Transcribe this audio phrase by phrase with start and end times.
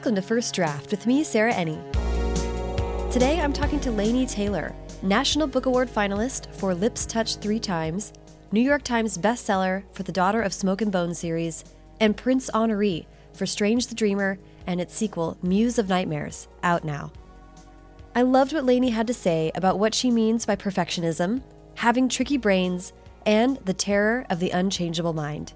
[0.00, 1.78] Welcome to First Draft with me, Sarah Enni.
[3.12, 8.14] Today I'm talking to Laini Taylor, National Book Award finalist for Lips Touched Three Times,
[8.50, 11.66] New York Times bestseller for the Daughter of Smoke and Bone series,
[12.00, 17.12] and Printz Honoree for Strange the Dreamer and its sequel, Muse of Nightmares, out now.
[18.14, 21.42] I loved what Laini had to say about what she means by perfectionism,
[21.74, 22.94] having tricky brains,
[23.26, 25.52] and the terror of the unchangeable mind.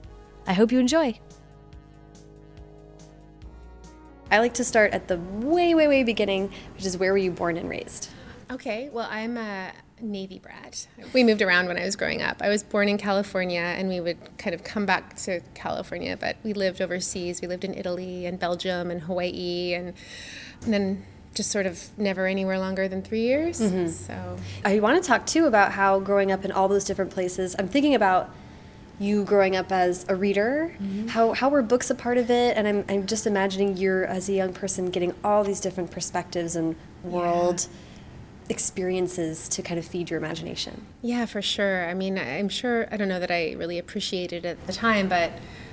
[0.47, 1.19] I hope you enjoy.
[4.35, 7.31] I like to start at the way, way, way beginning, which is where were you
[7.31, 8.11] born and raised?
[8.51, 9.71] Okay, well, I'm a
[10.01, 10.89] Navy brat.
[11.13, 12.43] We moved around when I was growing up.
[12.43, 16.37] I was born in California, and we would kind of come back to California, but
[16.43, 17.41] we lived overseas.
[17.43, 19.95] We lived in Italy and Belgium and Hawaii, and,
[20.65, 23.61] and then just sort of never anywhere longer than three years.
[23.61, 23.87] Mm-hmm.
[23.87, 27.55] So I want to talk too about how growing up in all those different places.
[27.57, 28.35] I'm thinking about
[28.99, 30.75] you growing up as a reader.
[30.81, 31.09] Mm-hmm.
[31.09, 32.57] How how were books a part of it?
[32.57, 36.57] And I'm I'm just imagining you're as a young person getting all these different perspectives
[36.57, 37.69] and world.
[37.71, 37.79] Yeah
[38.49, 40.87] experiences to kind of feed your imagination.
[41.03, 41.89] Yeah, for sure.
[41.89, 45.09] I mean, I'm sure, I don't know that I really appreciated it at the time,
[45.09, 45.33] but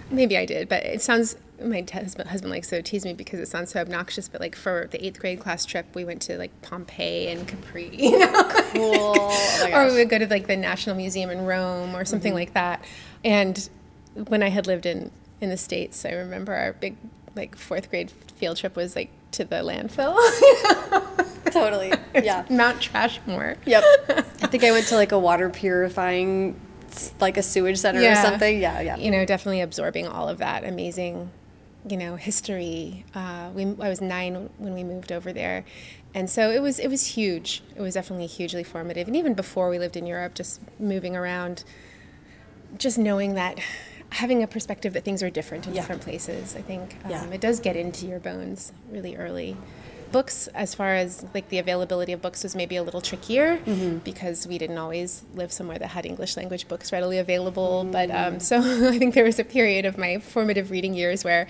[0.09, 0.69] maybe I did.
[0.69, 4.29] But it sounds, my husband, husband likes to tease me because it sounds so obnoxious,
[4.29, 7.89] but like for the eighth grade class trip, we went to like Pompeii and Capri.
[7.97, 8.43] You know?
[8.71, 9.15] Cool.
[9.17, 12.37] oh or we would go to like the National Museum in Rome or something mm-hmm.
[12.37, 12.85] like that.
[13.23, 13.69] And
[14.27, 16.97] when I had lived in, in the States, I remember our big
[17.35, 20.17] like fourth grade field trip was like to the landfill.
[21.51, 21.93] totally.
[22.13, 22.45] Yeah.
[22.49, 23.57] Mount Trashmore.
[23.65, 23.83] Yep.
[24.09, 26.59] I think I went to like a water purifying,
[27.19, 28.11] like a sewage center yeah.
[28.11, 28.59] or something.
[28.59, 28.97] Yeah, yeah.
[28.97, 31.31] You know, definitely absorbing all of that amazing,
[31.89, 33.05] you know, history.
[33.15, 35.63] Uh, we, I was nine when we moved over there,
[36.13, 37.63] and so it was it was huge.
[37.75, 39.07] It was definitely hugely formative.
[39.07, 41.63] And even before we lived in Europe, just moving around,
[42.77, 43.59] just knowing that
[44.11, 45.81] having a perspective that things are different in yeah.
[45.81, 46.55] different places.
[46.55, 47.25] I think um, yeah.
[47.27, 49.57] it does get into your bones really early
[50.11, 53.97] books as far as like the availability of books was maybe a little trickier mm-hmm.
[53.99, 57.91] because we didn't always live somewhere that had english language books readily available mm-hmm.
[57.91, 58.57] but um, so
[58.89, 61.47] i think there was a period of my formative reading years where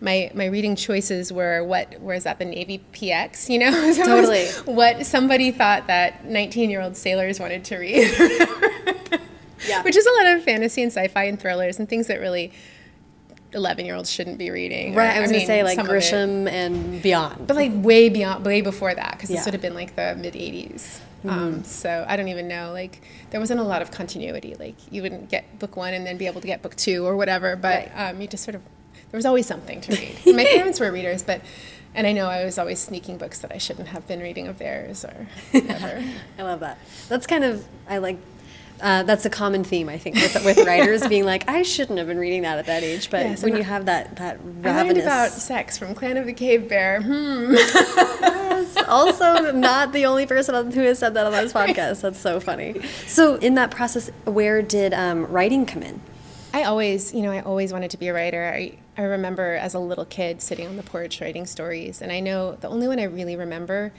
[0.00, 4.46] my my reading choices were what was that the navy px you know so totally
[4.64, 8.10] what somebody thought that 19 year old sailors wanted to read
[9.68, 9.82] yeah.
[9.82, 12.52] which is a lot of fantasy and sci-fi and thrillers and things that really
[13.54, 14.94] 11 year olds shouldn't be reading.
[14.94, 17.46] Right, or, I was I mean, gonna say like Grisham and beyond.
[17.46, 19.36] But like way beyond, way before that, because yeah.
[19.36, 21.00] this would have been like the mid 80s.
[21.24, 21.28] Mm-hmm.
[21.30, 22.72] Um, so I don't even know.
[22.72, 24.54] Like there wasn't a lot of continuity.
[24.58, 27.16] Like you wouldn't get book one and then be able to get book two or
[27.16, 27.56] whatever.
[27.56, 28.10] But right.
[28.10, 28.62] um, you just sort of
[29.10, 30.18] there was always something to read.
[30.36, 31.42] My parents were readers, but
[31.94, 34.58] and I know I was always sneaking books that I shouldn't have been reading of
[34.58, 36.02] theirs or whatever.
[36.38, 36.78] I love that.
[37.08, 38.16] That's kind of I like
[38.82, 42.08] uh, that's a common theme, I think, with, with writers being like, I shouldn't have
[42.08, 43.10] been reading that at that age.
[43.10, 44.66] But yes, when you have that that ravenous...
[44.66, 47.00] I learned about sex from Clan of the Cave Bear.
[47.00, 47.52] Hmm.
[47.52, 48.76] yes.
[48.88, 52.00] Also, not the only person who has said that on this podcast.
[52.00, 52.82] That's so funny.
[53.06, 56.00] So, in that process, where did um, writing come in?
[56.52, 58.52] I always, you know, I always wanted to be a writer.
[58.52, 62.20] I, I remember as a little kid sitting on the porch writing stories, and I
[62.20, 63.92] know the only one I really remember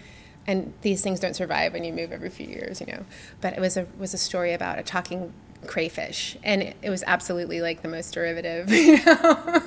[0.45, 3.05] and these things don't survive when you move every few years, you know.
[3.41, 5.33] But it was a was a story about a talking
[5.65, 8.69] crayfish, and it, it was absolutely like the most derivative.
[8.83, 9.63] You know,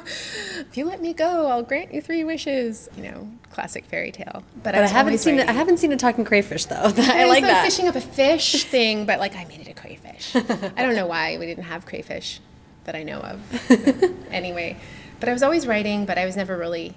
[0.61, 2.89] if you let me go, I'll grant you three wishes.
[2.97, 4.43] You know, classic fairy tale.
[4.55, 6.93] But, but I, I, haven't seen I haven't seen a talking crayfish though.
[6.97, 10.37] I like that fishing up a fish thing, but like I made it a crayfish.
[10.37, 12.41] I don't know why we didn't have crayfish
[12.85, 14.31] that I know of.
[14.31, 14.77] anyway,
[15.21, 16.95] but I was always writing, but I was never really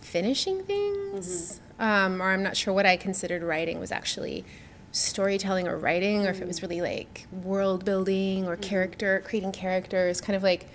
[0.00, 1.52] finishing things.
[1.52, 4.44] Mm-hmm um, or I'm not sure what I considered writing was actually
[4.92, 8.62] storytelling or writing, or if it was really like world building or mm-hmm.
[8.62, 10.68] character, creating characters, kind of like,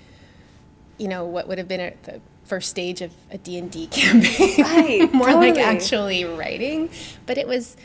[0.97, 4.63] you know, what would have been at the first stage of a D&D campaign.
[4.63, 5.51] Right, More totally.
[5.51, 6.89] like actually writing.
[7.25, 7.77] But it was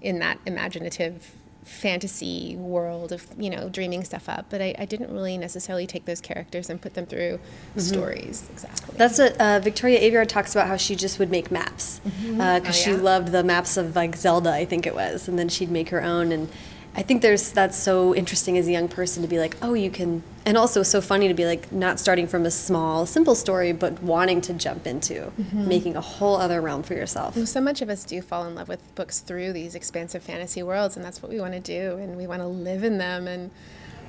[0.00, 1.34] in that imaginative
[1.68, 6.06] fantasy world of you know dreaming stuff up but I, I didn't really necessarily take
[6.06, 7.80] those characters and put them through mm-hmm.
[7.80, 12.00] stories exactly that's what uh, victoria aveyard talks about how she just would make maps
[12.00, 12.40] because mm-hmm.
[12.40, 12.70] uh, oh, yeah.
[12.70, 15.90] she loved the maps of like zelda i think it was and then she'd make
[15.90, 16.48] her own and
[16.98, 19.88] I think there's that's so interesting as a young person to be like, oh, you
[19.88, 23.70] can, and also so funny to be like not starting from a small, simple story,
[23.70, 25.66] but wanting to jump into mm -hmm.
[25.68, 27.36] making a whole other realm for yourself.
[27.36, 30.62] Well, so much of us do fall in love with books through these expansive fantasy
[30.62, 33.28] worlds, and that's what we want to do, and we want to live in them,
[33.28, 33.50] and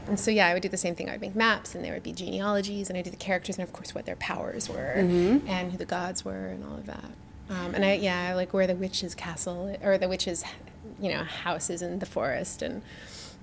[0.08, 1.08] and so yeah, I would do the same thing.
[1.10, 3.58] I would make maps, and there would be genealogies, and I would do the characters,
[3.60, 5.56] and of course what their powers were, mm -hmm.
[5.56, 7.12] and who the gods were, and all of that.
[7.50, 10.44] Um, and I yeah, like where the witch's castle or the witch's
[11.00, 12.81] you know, houses in the forest and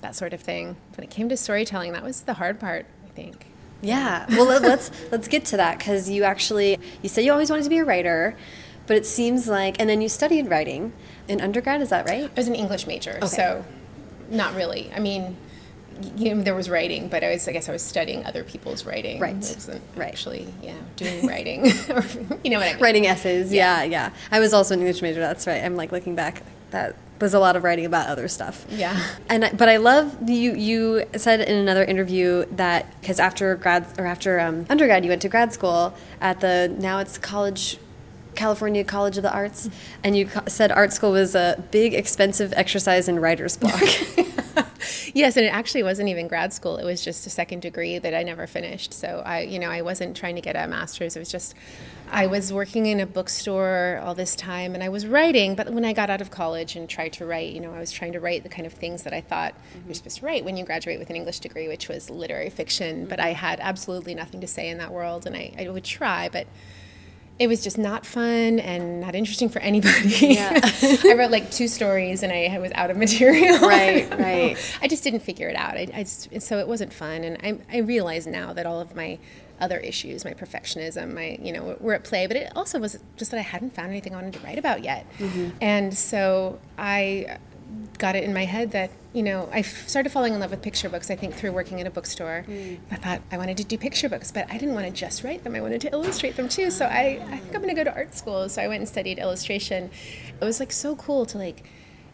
[0.01, 0.77] that sort of thing.
[0.97, 3.47] When it came to storytelling, that was the hard part, I think.
[3.83, 4.27] Yeah.
[4.31, 7.71] Well, let's let's get to that because you actually you said you always wanted to
[7.71, 8.37] be a writer,
[8.87, 10.93] But it seems like, and then you studied writing
[11.29, 12.31] in undergrad, is that right?
[12.31, 13.65] I was an English major, so
[14.31, 14.91] not really.
[14.95, 15.37] I mean,
[16.17, 18.85] you know, there was writing, but I was, I guess I was studying other people's
[18.85, 19.19] writing.
[19.19, 19.33] Right.
[19.33, 20.09] I wasn't Right.
[20.09, 21.67] actually, yeah, doing writing.
[21.91, 22.05] or,
[22.45, 22.83] you know what I mean?
[22.83, 23.83] Writing essays, yeah.
[23.83, 25.65] yeah, I was also an English major, that's right.
[25.65, 28.67] I'm like looking back, that was a lot of writing about other stuff.
[28.69, 29.01] Yeah.
[29.29, 30.55] And but I love you.
[30.55, 35.23] You said in another interview that because after grad or after um, undergrad, you went
[35.23, 37.79] to grad school at the now it's college,
[38.35, 39.69] California College of the Arts,
[40.05, 43.83] and you said art school was a big, expensive exercise in writer's block.
[45.15, 46.77] Yes, and it actually wasn't even grad school.
[46.77, 48.93] It was just a second degree that I never finished.
[48.93, 51.17] So I, you know, I wasn't trying to get a master's.
[51.17, 51.55] It was just
[52.11, 55.85] I was working in a bookstore all this time and I was writing, but when
[55.85, 58.21] I got out of college and tried to write, you know, I was trying to
[58.21, 59.89] write the kind of things that I thought mm-hmm.
[59.89, 63.07] you're supposed to write when you graduate with an English degree, which was literary fiction,
[63.07, 66.29] but I had absolutely nothing to say in that world and I, I would try,
[66.29, 66.47] but
[67.39, 70.09] it was just not fun and not interesting for anybody.
[70.09, 70.59] Yeah.
[70.83, 73.59] I wrote like two stories and I was out of material.
[73.59, 74.79] Right, right.
[74.81, 75.77] I just didn't figure it out.
[75.77, 77.25] I, I just, so it wasn't fun.
[77.25, 79.19] And I, I realize now that all of my
[79.61, 82.27] other issues, my perfectionism, my, you know, were at play.
[82.27, 84.83] But it also was just that I hadn't found anything I wanted to write about
[84.83, 85.07] yet.
[85.19, 85.51] Mm-hmm.
[85.61, 87.39] And so I
[87.99, 90.89] got it in my head that you know I started falling in love with picture
[90.89, 91.11] books.
[91.11, 92.79] I think through working in a bookstore, mm.
[92.91, 95.45] I thought I wanted to do picture books, but I didn't want to just write
[95.45, 95.55] them.
[95.55, 96.71] I wanted to illustrate them too.
[96.71, 98.49] So I, I think I'm going to go to art school.
[98.49, 99.91] So I went and studied illustration.
[100.41, 101.65] It was like so cool to like.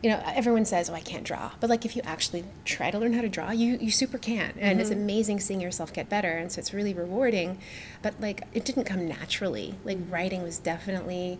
[0.02, 2.98] You know, everyone says, "Oh, I can't draw," but like if you actually try to
[2.98, 4.98] learn how to draw, you you super can, and it's mm-hmm.
[4.98, 7.58] amazing seeing yourself get better, and so it's really rewarding.
[8.02, 9.76] But like, it didn't come naturally.
[9.84, 10.10] Like mm.
[10.10, 11.38] writing was definitely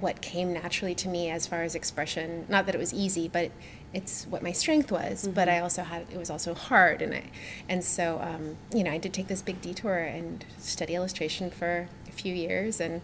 [0.00, 2.46] what came naturally to me as far as expression.
[2.48, 3.50] Not that it was easy, but
[3.92, 5.28] it's what my strength was.
[5.32, 7.24] But I also had it was also hard, and I
[7.68, 11.88] and so um, you know I did take this big detour and study illustration for
[12.08, 13.00] a few years, and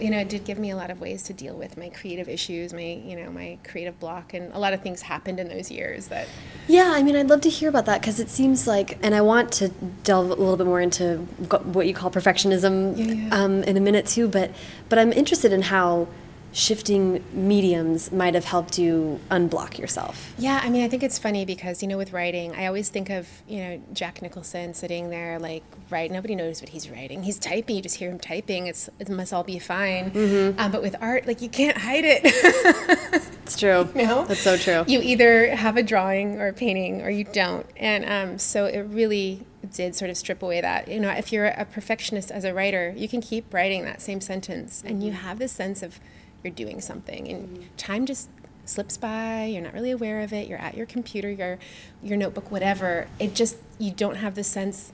[0.00, 2.28] you know it did give me a lot of ways to deal with my creative
[2.28, 5.70] issues, my you know my creative block, and a lot of things happened in those
[5.70, 6.26] years that
[6.66, 9.20] Yeah, I mean, I'd love to hear about that because it seems like, and I
[9.20, 9.68] want to
[10.02, 11.18] delve a little bit more into
[11.62, 13.34] what you call perfectionism Yeah, yeah.
[13.34, 14.26] Um, in a minute too.
[14.26, 14.50] But
[14.88, 16.08] but I'm interested in how
[16.54, 20.32] shifting mediums might have helped you unblock yourself.
[20.38, 23.10] Yeah, I mean, I think it's funny because you know, with writing, I always think
[23.10, 26.10] of you know Jack Nicholson sitting there like right.
[26.10, 27.24] Nobody knows what he's writing.
[27.24, 27.76] He's typing.
[27.76, 28.68] You just hear him typing.
[28.68, 30.54] It's it must all be fine.
[30.56, 33.22] Um, but with art, like you can't hide it.
[33.44, 33.88] It's true.
[33.94, 34.84] No, that's so true.
[34.86, 37.66] You either have a drawing or a painting, or you don't.
[37.76, 40.88] And um, so it really did sort of strip away that.
[40.88, 44.20] You know, if you're a perfectionist as a writer, you can keep writing that same
[44.20, 46.00] sentence, and you have this sense of
[46.44, 48.28] you're doing something, and time just
[48.64, 49.44] slips by.
[49.44, 50.48] You're not really aware of it.
[50.48, 51.58] You're at your computer, your
[52.02, 53.08] your notebook, whatever.
[53.18, 54.92] It just you don't have the sense.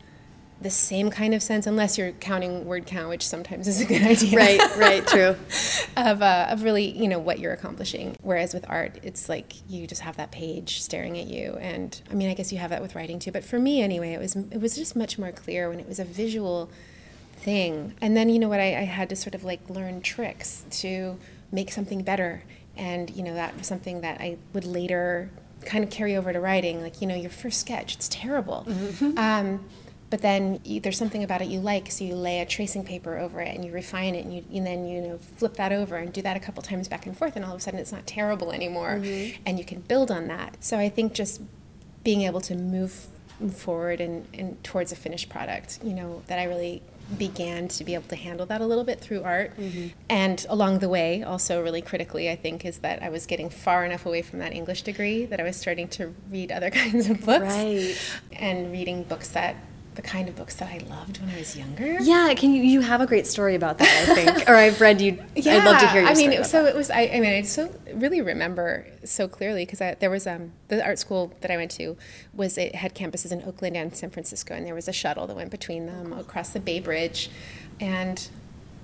[0.63, 4.03] The same kind of sense, unless you're counting word count, which sometimes is a good
[4.07, 5.35] idea right, right, true.
[5.97, 9.87] of, uh, of really you know what you're accomplishing whereas with art it's like you
[9.87, 12.81] just have that page staring at you and i mean i guess you have that
[12.81, 15.69] with writing too but for me anyway it was it was just much more clear
[15.69, 16.71] when it was a visual
[17.37, 20.65] thing and then you know what I, I had to sort of like learn tricks
[20.71, 21.19] to
[21.53, 22.43] make something better.
[22.77, 25.29] And you know that was something that i would later
[25.67, 27.95] kind of carry over to writing like you know your first sketch.
[27.95, 28.67] It's terrible.
[29.17, 29.65] Um,
[30.09, 33.17] but then you, there's something about it you like, so you lay a tracing paper
[33.17, 35.97] over it and you refine it, and, you, and then you know flip that over
[35.97, 37.93] and do that a couple times back and forth, and all of a sudden it's
[37.93, 39.01] not terrible anymore,
[39.47, 40.57] and you can build on that.
[40.65, 41.41] So I think just
[42.03, 43.07] being able to move
[43.39, 46.83] move forward and, and towards a finished product, you know, that I really
[47.19, 49.57] began to be able to handle that a little bit through art.
[49.59, 49.89] Mm-hmm.
[50.09, 53.85] And along the way, also really critically, I think, is that I was getting far
[53.85, 57.25] enough away from that English degree that I was starting to read other kinds of
[57.25, 57.97] books Right.
[58.33, 59.57] and reading books that
[59.97, 61.99] the kind of books that I loved when I was younger.
[62.01, 64.09] Yeah, can you you have a great story about that?
[64.09, 65.19] I think, or I've read you.
[65.37, 66.03] I'd love to hear.
[66.03, 66.71] Your I mean, so that.
[66.71, 66.91] it was.
[66.91, 70.99] I, I mean, I so really remember so clearly because there was um the art
[70.99, 71.97] school that I went to
[72.33, 75.37] was it had campuses in Oakland and San Francisco, and there was a shuttle that
[75.37, 77.31] went between them across the Bay Bridge,
[77.81, 78.29] and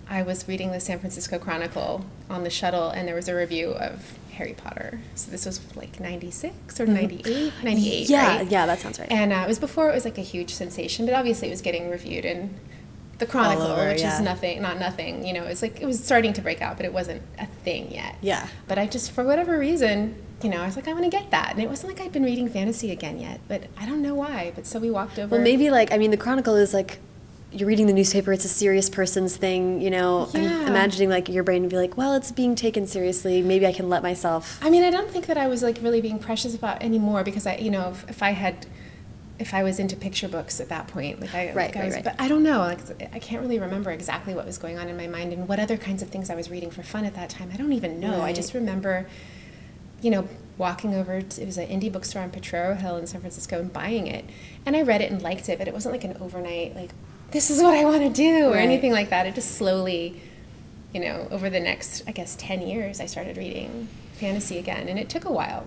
[0.09, 3.71] I was reading the San Francisco Chronicle on the shuttle, and there was a review
[3.71, 5.01] of Harry Potter.
[5.15, 8.13] So this was like 96 or 98, 98, Mm-hmm.
[8.13, 8.51] Yeah, right?
[8.51, 9.11] yeah, that sounds right.
[9.11, 11.63] And uh, it was before it was like a huge sensation, but obviously it was
[11.63, 12.59] getting reviewed in
[13.19, 14.15] the Chronicle, over, which yeah.
[14.15, 15.27] is nothing, not nothing.
[15.27, 17.91] You know, it's like it was starting to break out, but it wasn't a thing
[17.91, 18.17] yet.
[18.21, 18.47] Yeah.
[18.69, 21.31] But I just, for whatever reason, you know, I was like, I want to get
[21.31, 24.15] that, and it wasn't like I'd been reading fantasy again yet, but I don't know
[24.15, 24.53] why.
[24.55, 25.37] But so we walked over.
[25.37, 26.99] Well, maybe like I mean, the Chronicle is like
[27.53, 28.33] you're reading the newspaper.
[28.33, 30.29] It's a serious person's thing, you know.
[30.35, 30.67] I'm Yeah.
[30.67, 33.41] imagining like your brain would be like, well, it's being taken seriously.
[33.41, 34.59] Maybe I can let myself.
[34.63, 37.47] I mean, I don't think that I was like really being precious about anymore because
[37.47, 38.67] I, you know, if, if I had
[39.39, 41.21] if I was into picture books at that point.
[41.21, 42.05] Like I, Right, like I right, was, right.
[42.05, 42.61] but I don't know.
[42.61, 42.79] Like
[43.15, 45.77] I can't really remember exactly what was going on in my mind and what other
[45.77, 47.51] kinds of things I was reading for fun at that time.
[47.53, 48.23] I don't even know.
[48.23, 49.07] I just remember,
[50.01, 50.27] you know,
[50.57, 53.71] walking over to it was an indie bookstore on Potrero Hill in San Francisco and
[53.71, 54.25] buying it,
[54.65, 56.91] and I read it and liked it, but it wasn't like an overnight like
[57.31, 58.61] this is what I want to do or Right.
[58.65, 59.27] anything like that.
[59.27, 60.21] It just slowly,
[60.95, 64.99] you know, over the next I guess ten years, I started reading fantasy again, and
[64.99, 65.65] it took a while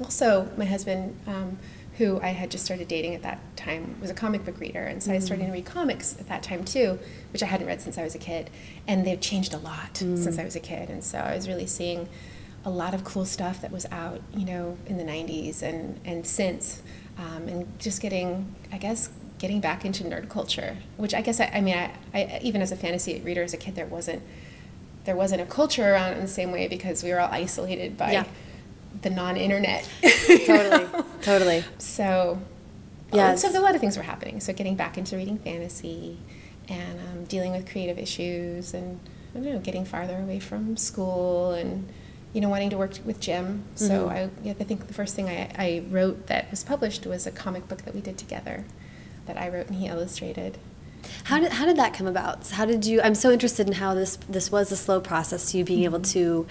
[0.00, 1.56] also my husband um,
[1.96, 5.02] who i had just started dating at that time was a comic book reader and
[5.02, 6.98] so i started to read comics at that time too
[7.32, 8.50] which i hadn't read since i was a kid
[8.86, 11.66] and they've changed a lot since i was a kid and so i was really
[11.66, 12.06] seeing
[12.66, 16.26] a lot of cool stuff that was out you know in the 90s and, and
[16.26, 16.82] since
[17.16, 21.46] um, and just getting i guess getting back into nerd culture which i guess i,
[21.52, 24.22] I mean I, I even as a fantasy reader as a kid there wasn't
[25.04, 27.96] there wasn't a culture around it in the same way because we were all isolated
[27.96, 28.24] by Yeah.
[29.02, 29.88] the non-internet.
[30.46, 30.86] Totally,
[31.22, 31.64] totally.
[31.78, 32.40] So,
[33.12, 33.42] Yes.
[33.42, 34.40] so a lot of things were happening.
[34.40, 36.18] So getting back into reading fantasy
[36.68, 38.98] and um, dealing with creative issues and
[39.32, 41.86] I don't know, getting farther away from school and
[42.32, 43.62] you know wanting to work with Jim.
[43.76, 47.30] So I, I think the first thing I, I wrote that was published was a
[47.30, 48.64] comic book that we did together,
[49.26, 50.58] that I wrote and he illustrated.
[51.24, 52.48] How did how did that come about?
[52.50, 53.00] How did you?
[53.00, 56.00] I'm so interested in how this this was a slow process to you being able
[56.00, 56.18] mm-hmm.
[56.18, 56.46] to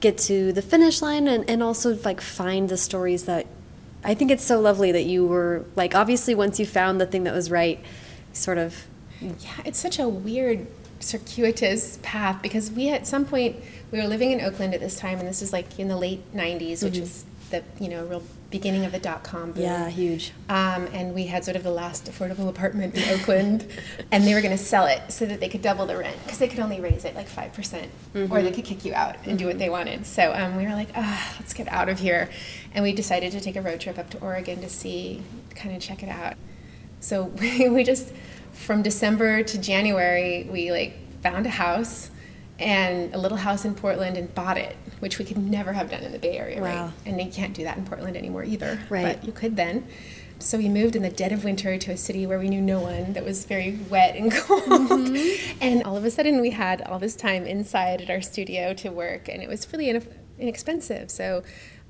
[0.00, 3.46] get to the finish line and, and also like find the stories that
[4.04, 7.24] I think it's so lovely that you were like obviously once you found the thing
[7.24, 7.82] that was right,
[8.32, 8.86] sort of
[9.20, 10.66] Yeah, it's such a weird
[11.00, 13.56] circuitous path because we at some point
[13.90, 16.32] we were living in Oakland at this time and this is like in the late
[16.34, 17.00] 90s which mm-hmm.
[17.00, 19.62] was the you know real beginning of the dot com boom.
[19.62, 20.32] yeah huge.
[20.48, 23.66] Um, and we had sort of the last affordable apartment in Oakland,
[24.12, 26.38] and they were going to sell it so that they could double the rent because
[26.38, 29.38] they could only raise it like five percent, or they could kick you out and
[29.38, 30.06] do what they wanted.
[30.06, 32.30] So um, we were like, ah, let's get out of here,
[32.74, 35.22] and we decided to take a road trip up to Oregon to see,
[35.56, 36.34] kind of check it out.
[37.00, 38.12] So we, we just
[38.52, 42.10] from December to January, we like found a house
[42.62, 46.02] and a little house in Portland and bought it, which we could never have done
[46.02, 46.84] in the Bay Area, Wow.
[46.84, 46.92] right?
[47.04, 48.78] And you can't do that in Portland anymore either.
[48.88, 49.16] Right.
[49.16, 49.86] But you could then.
[50.38, 52.80] So we moved in the dead of winter to a city where we knew no
[52.80, 54.62] one that was very wet and cold.
[54.64, 55.58] Mm-hmm.
[55.60, 58.90] And all of a sudden we had all this time inside at our studio to
[58.90, 59.88] work and it was really
[60.38, 61.10] inexpensive.
[61.10, 61.42] So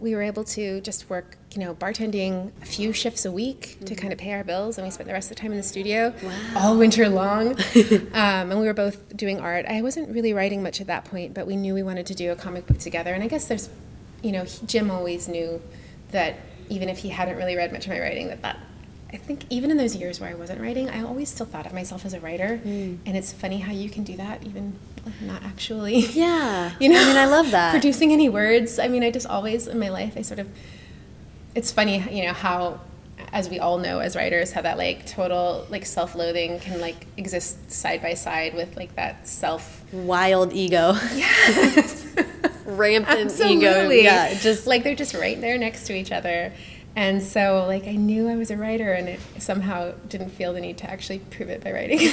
[0.02, 3.94] we were able to just work, you know, bartending a few shifts a week to
[3.94, 5.62] kind of pay our bills and we spent the rest of the time in the
[5.62, 6.12] studio
[6.56, 7.52] all winter long.
[8.12, 9.64] um, and we were both doing art.
[9.66, 12.32] I wasn't really writing much at that point, but we knew we wanted to do
[12.32, 13.14] a comic book together.
[13.14, 13.68] And I guess there's,
[14.22, 15.62] you know, he- Jim always knew
[16.10, 16.36] that
[16.68, 18.58] even if he hadn't really read much of my writing, that that
[19.12, 21.72] I think even in those years where I wasn't writing, I always still thought of
[21.74, 22.60] myself as a writer.
[22.64, 22.98] Mm.
[23.04, 24.78] And it's funny how you can do that even
[25.20, 26.00] not actually.
[26.06, 26.72] Yeah.
[26.80, 27.70] You know, I mean, I love that.
[27.72, 28.78] producing any words.
[28.78, 30.48] I mean, I just always in my life, I sort of.
[31.54, 32.80] It's funny, you know, how,
[33.32, 37.70] as we all know as writers, how that like total like self-loathing can like exist
[37.70, 39.84] side by side with like that self.
[39.92, 42.06] Wild ego, Yes.
[42.64, 43.68] rampant ego.
[43.68, 44.04] Absolutely.
[44.04, 46.52] Yeah, just like they're just right there next to each other.
[46.94, 50.60] And so, like, I knew I was a writer, and it somehow didn't feel the
[50.60, 51.98] need to actually prove it by writing.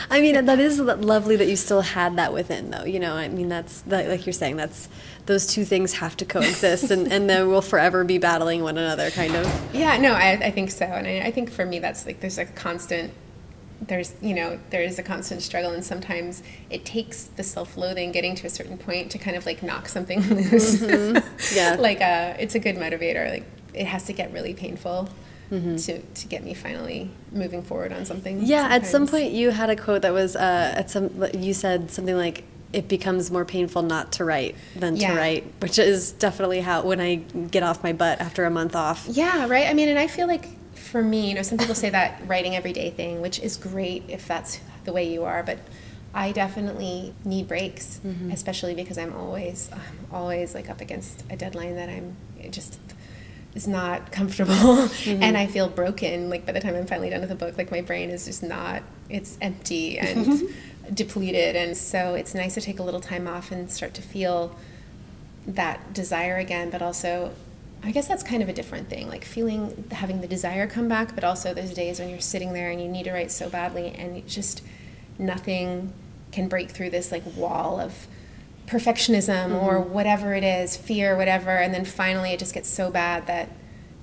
[0.10, 2.84] I mean, that is lovely that you still had that within, though.
[2.84, 4.56] You know, I mean, that's that, like you're saying.
[4.56, 4.90] That's
[5.24, 9.10] those two things have to coexist, and and then we'll forever be battling one another,
[9.10, 9.74] kind of.
[9.74, 12.38] yeah, no, I, I think so, and I, I think for me, that's like there's
[12.38, 13.14] a constant.
[13.86, 18.34] There's, you know, there is a constant struggle, and sometimes it takes the self-loathing getting
[18.36, 20.80] to a certain point to kind of like knock something loose.
[21.54, 21.74] Yeah.
[21.80, 23.28] like, uh, it's a good motivator.
[23.28, 25.08] Like, it has to get really painful
[25.50, 28.40] to to get me finally moving forward on something.
[28.42, 31.90] Yeah, at some point you had a quote that was uh, at some you said
[31.90, 35.10] something like it becomes more painful not to write than Yeah.
[35.12, 37.16] to write, which is definitely how when I
[37.50, 39.06] get off my butt after a month off.
[39.10, 39.66] Yeah, right.
[39.68, 40.46] I mean, and I feel like
[40.92, 44.28] for me, you know, some people say that writing everyday thing, which is great if
[44.28, 45.58] that's the way you are, but
[46.12, 48.30] I definitely need breaks, mm-hmm.
[48.30, 52.14] especially because I'm always, I'm always like up against a deadline that I'm
[52.50, 52.78] just
[53.54, 55.22] is not comfortable, mm-hmm.
[55.22, 56.28] and I feel broken.
[56.28, 58.42] Like by the time I'm finally done with the book, like my brain is just
[58.42, 60.42] not, it's empty and
[60.92, 64.54] depleted, and so it's nice to take a little time off and start to feel
[65.46, 67.32] that desire again, but also
[67.84, 71.14] I guess that's kind of a different thing, like feeling having the desire come back,
[71.14, 73.88] but also those days when you're sitting there and you need to write so badly
[73.88, 74.62] and just
[75.18, 75.92] nothing
[76.30, 78.06] can break through this like wall of
[78.66, 79.54] perfectionism mm-hmm.
[79.54, 83.48] or whatever it is, fear, whatever, and then finally it just gets so bad that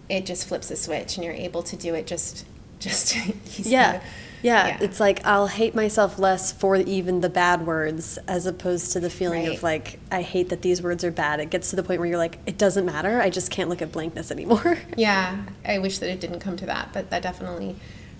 [0.09, 2.45] it just flips a switch and you're able to do it just
[2.79, 3.15] just
[3.59, 3.93] Yeah.
[3.99, 4.01] the
[4.41, 4.77] Yeah, Yeah.
[4.81, 9.09] it's like I'll hate myself less for even the bad words as opposed to the
[9.09, 9.57] feeling Right.
[9.57, 11.39] of like I hate that these words are bad.
[11.39, 13.21] It gets to the point where you're like it doesn't matter.
[13.21, 14.77] I just can't look at blankness anymore.
[14.97, 17.75] Yeah, I wish that it didn't come to that, but that definitely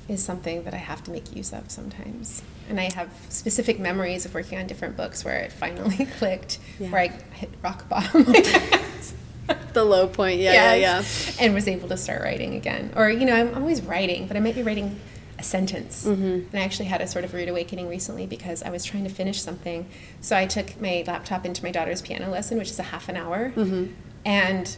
[0.08, 2.42] is something that I have to make use of sometimes.
[2.68, 6.90] And I have specific memories of working on different books where it finally clicked, Yeah.
[6.90, 8.24] where I hit rock bottom.
[9.74, 10.40] the low point.
[10.40, 11.38] Yeah, Yes.
[11.40, 12.92] And was able to start writing again.
[12.96, 15.00] Or, you know, I'm always writing, but I might be writing
[15.40, 16.06] a sentence.
[16.06, 16.24] Mm-hmm.
[16.24, 19.10] And I actually had a sort of rude awakening recently because I was trying to
[19.10, 19.88] finish something.
[20.22, 23.18] So I took my laptop into my daughter's piano lesson, which is a half an
[23.18, 23.52] hour.
[23.56, 23.94] Mm-hmm.
[24.26, 24.78] And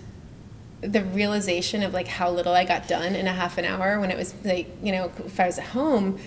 [0.81, 4.09] the realization of like how little I got done in a half an hour when
[4.11, 6.19] it was like, you know, if I was at home,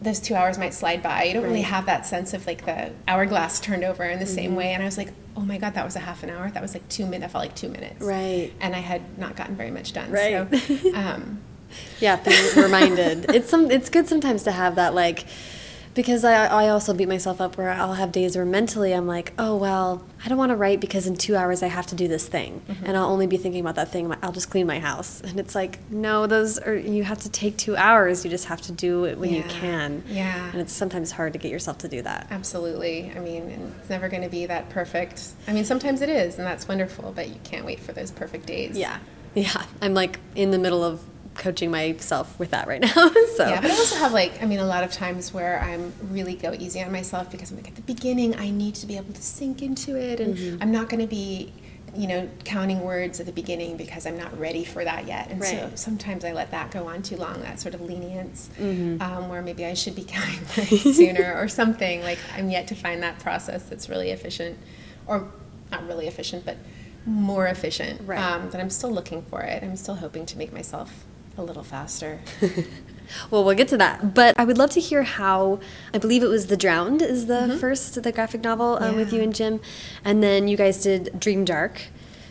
[0.00, 1.24] those two hours might slide by.
[1.24, 4.34] You don't really have that sense of like the hourglass turned over in the Mm-hmm.
[4.34, 4.72] same way.
[4.72, 6.50] And I was like, oh my God, that was a half an hour.
[6.50, 7.22] That was like two minutes.
[7.22, 8.52] That felt like two minutes Right.
[8.60, 10.10] and I had not gotten very much done.
[10.10, 10.32] Right.
[10.60, 11.40] So, um,
[12.00, 13.26] Yeah, being reminded.
[13.34, 13.70] it's some.
[13.70, 15.24] It's good sometimes to have that like,
[15.94, 19.32] because I I also beat myself up where I'll have days where mentally I'm like,
[19.38, 22.08] oh well, I don't want to write because in two hours I have to do
[22.08, 22.84] this thing, Mm-hmm.
[22.86, 24.12] and I'll only be thinking about that thing.
[24.22, 27.56] I'll just clean my house, and it's like, no, those are you have to take
[27.56, 28.24] two hours.
[28.24, 30.02] You just have to do it when you can.
[30.08, 30.50] Yeah.
[30.50, 32.26] and it's sometimes hard to get yourself to do that.
[32.30, 33.12] absolutely.
[33.16, 35.22] I mean, it's never going to be that perfect.
[35.46, 38.46] I mean, sometimes it is, and that's wonderful, but you can't wait for those perfect
[38.46, 38.76] days.
[38.76, 38.98] Yeah,
[39.34, 39.64] yeah.
[39.80, 41.00] I'm like in the middle of
[41.34, 42.88] coaching myself with that right now.
[43.36, 45.92] so Yeah, but I also have like, I mean, a lot of times where I'm
[46.10, 48.96] really go easy on myself because I'm like at the beginning, I need to be
[48.96, 50.62] able to sink into it, and Mm-hmm.
[50.62, 51.52] I'm not going to be,
[51.96, 55.30] you know, counting words at the beginning because I'm not ready for that yet.
[55.30, 59.00] And so sometimes I let that go on too long, that sort of lenience, Mm-hmm.
[59.02, 62.02] um, where maybe I should be counting words sooner or something.
[62.02, 64.58] Like I'm yet to find that process that's really efficient,
[65.06, 65.28] or
[65.70, 66.56] not really efficient, but
[67.06, 68.00] more efficient.
[68.06, 68.18] Right.
[68.18, 69.62] Um, that I'm still looking for it.
[69.62, 71.04] I'm still hoping to make myself
[71.36, 72.20] a little faster.
[73.30, 74.14] Well, we'll get to that.
[74.14, 75.60] But I would love to hear how,
[75.92, 79.16] I believe it was The Drowned is the first, the graphic novel um, with Mm-hmm.
[79.16, 79.60] You and Jim.
[80.04, 81.82] And then you guys did Dream Dark,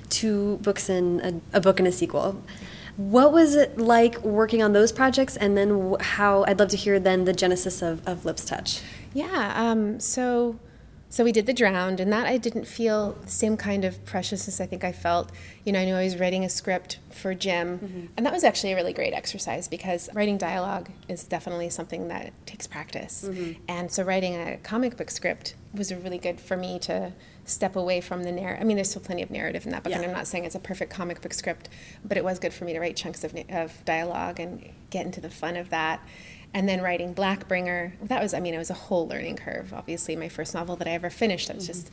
[0.10, 2.42] two books and a, a book and a sequel.
[2.98, 5.38] What was it like working on those projects?
[5.38, 8.82] And then how, I'd love to hear then the genesis of, of Lips Touch.
[9.14, 9.54] Yeah.
[9.56, 10.60] Um, so,
[11.14, 14.60] so we did the drowned, and that I didn't feel the same kind of preciousness.
[14.60, 15.32] I think I felt.
[15.64, 18.06] You know, I knew I was writing a script for Jim, mm-hmm.
[18.18, 22.34] and that was actually a really great exercise because writing dialogue is definitely something that
[22.48, 23.26] takes practice.
[23.28, 23.62] Mm-hmm.
[23.68, 27.14] And so, writing a comic book script was really good for me to
[27.46, 28.64] step away from the narrative.
[28.64, 30.56] I mean, there's still plenty of narrative in that book, and I'm not saying it's
[30.56, 31.70] a perfect comic book script,
[32.04, 35.06] but it was good for me to write chunks of, na- of dialogue and get
[35.06, 36.02] into the fun of that.
[36.54, 39.74] And then writing Blackbringer, that was, I mean, it was a whole learning curve.
[39.74, 41.90] Obviously, my first novel that I ever finished, that was just,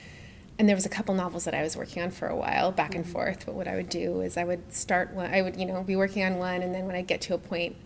[0.59, 2.95] and there was a couple novels that I was working on for a while, back
[2.95, 3.13] and mm-hmm.
[3.13, 3.47] forth.
[3.47, 5.97] But what I would do is I would start one, I would, you know, be
[5.97, 7.77] working on one, and then when I get to a point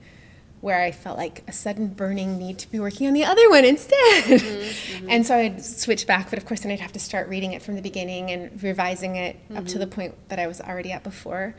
[0.65, 3.67] where I felt like a sudden burning need to be working on the other one
[3.67, 4.25] instead.
[4.25, 4.47] Mm-hmm,
[4.97, 5.11] mm-hmm.
[5.11, 7.63] and so I'd switch back, but of course, then I'd have to start reading it
[7.63, 11.05] from the beginning and revising it up to the point that I was already at
[11.05, 11.55] before.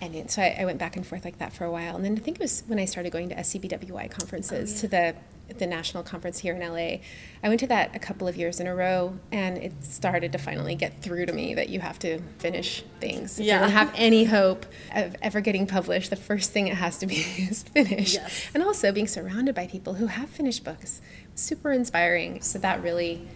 [0.00, 1.96] And then, so I, I went back and forth like that for a while.
[1.96, 4.88] And then I think it was when I started going to SCBWI conferences oh, to
[4.88, 5.14] the
[5.56, 6.98] the national conference here in LA.
[7.42, 10.38] I went to that a couple of years in a row, and it started to
[10.38, 13.40] finally get through to me that you have to finish things.
[13.40, 13.54] If Yeah.
[13.54, 17.06] you don't have any hope of ever getting published, the first thing it has to
[17.06, 18.14] be is finished.
[18.16, 18.50] Yes.
[18.52, 21.00] And also being surrounded by people who have finished books,
[21.34, 22.42] super inspiring.
[22.42, 23.26] So that really,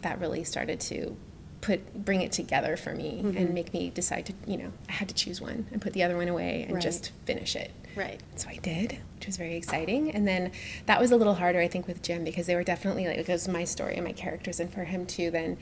[0.00, 1.16] that really started to
[1.62, 3.36] put bring it together for me Mm-hmm.
[3.38, 6.02] and make me decide to, you know, I had to choose one and put the
[6.02, 6.82] other one away and Right.
[6.82, 7.70] just finish it.
[7.96, 8.20] Right.
[8.36, 10.10] So I did, which was very exciting.
[10.10, 10.50] And then
[10.86, 13.28] that was a little harder, I think, with Jim because they were definitely like, it
[13.28, 15.56] was my story and my characters, and for him to then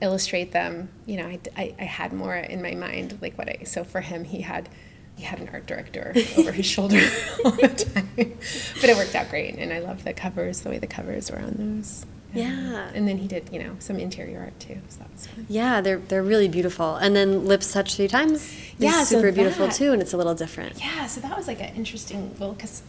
[0.00, 3.64] illustrate them, you know, I, I, I had more in my mind, like what I,
[3.64, 4.68] so for him, he had,
[5.16, 7.00] he had an art director over his shoulder
[7.44, 8.08] all the time.
[8.16, 9.54] But it worked out great.
[9.56, 12.04] And I love the covers, the way the covers were on those.
[12.36, 12.90] Yeah.
[12.94, 14.78] And then he did, you know, some interior art too.
[14.88, 15.46] So that was fun.
[15.48, 16.96] Yeah, they're they're really beautiful.
[16.96, 18.56] And then Lips Touch three times.
[18.78, 20.78] Yeah, so super beautiful that- too, and it's a little different.
[20.80, 22.82] Yeah, so that was like an interesting, well, because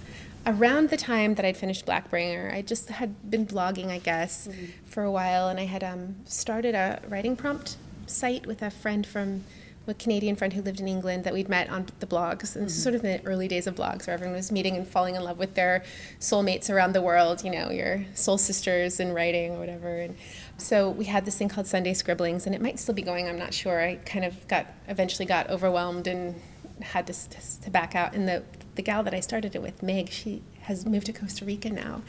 [0.46, 4.48] around the time that I'd finished Blackbringer, I just had been blogging, I guess,
[4.86, 9.06] for a while, and I had um, started a writing prompt site with a friend
[9.06, 9.44] from
[9.88, 12.56] a Canadian friend who lived in England that we'd met on the blogs.
[12.56, 14.88] And this is sort of the early days of blogs where everyone was meeting and
[14.88, 15.84] falling in love with their
[16.19, 20.00] soulmates around the world, you know, your soul sisters in writing or whatever.
[20.00, 20.15] And
[20.58, 23.39] so we had this thing called Sunday Scribblings, and it might still be going, I'm
[23.39, 23.80] not sure.
[23.80, 26.41] I kind of got, eventually got overwhelmed and
[26.82, 28.13] had to, to, to back out.
[28.13, 28.43] And the,
[28.76, 32.02] the gal that I started it with, Meg, she has moved to Costa Rica now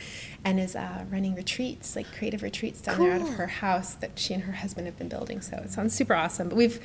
[0.44, 4.18] and is uh, running retreats, like creative retreats down there out of her house that
[4.18, 5.40] she and her husband have been building.
[5.40, 6.48] So it sounds super awesome.
[6.48, 6.80] But we've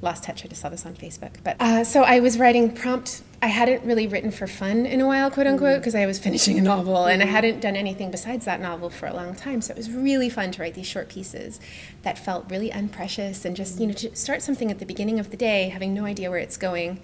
[0.00, 0.44] lost touch.
[0.44, 1.32] I just saw this on Facebook.
[1.42, 3.22] But uh, so I was writing prompt.
[3.40, 6.02] I hadn't really written for fun in a while, quote unquote, because mm-hmm.
[6.02, 7.34] I was finishing a novel and I mm-hmm.
[7.34, 9.60] hadn't done anything besides that novel for a long time.
[9.60, 11.60] So it was really fun to write these short pieces
[12.02, 15.30] that felt really unprecious and just, you know, to start something at the beginning of
[15.30, 17.00] the day, having no idea where it's going,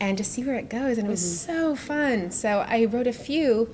[0.00, 0.96] and just see where it goes.
[0.96, 1.52] And it was mm-hmm.
[1.52, 2.30] so fun.
[2.30, 3.68] So I wrote a few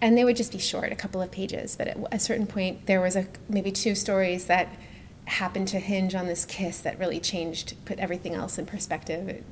[0.00, 1.76] and they would just be short, a couple of pages.
[1.76, 4.68] But at a certain point, there was a maybe two stories that
[5.30, 9.28] happened to hinge on this kiss that really changed, put everything else in perspective.
[9.28, 9.44] It,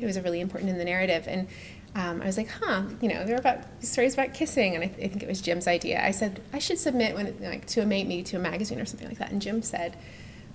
[0.00, 1.24] it was really important in the narrative.
[1.26, 1.48] And
[1.94, 4.88] um, I was like, huh, you know, there are about stories about kissing, and I,
[4.88, 6.04] th- I, think it was Jim's idea.
[6.04, 8.84] I said I should submit when like to a mate, maybe to a magazine or
[8.84, 9.30] something like that.
[9.30, 9.96] And Jim said,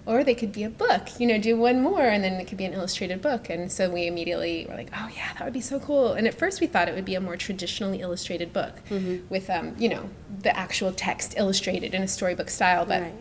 [0.06, 2.58] or they could be a book, you know, do one more, and then it could
[2.58, 3.50] be an illustrated book.
[3.50, 6.14] And so we immediately were like, oh yeah, that would be so cool.
[6.14, 9.28] And at first we thought it would be a more traditionally illustrated book mm-hmm.
[9.30, 10.10] with, um, you know,
[10.42, 13.02] the actual text illustrated in a storybook style, but.
[13.02, 13.14] Right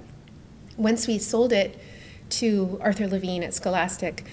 [0.76, 1.78] once we sold it
[2.30, 4.24] to Arthur Levine at Scholastic,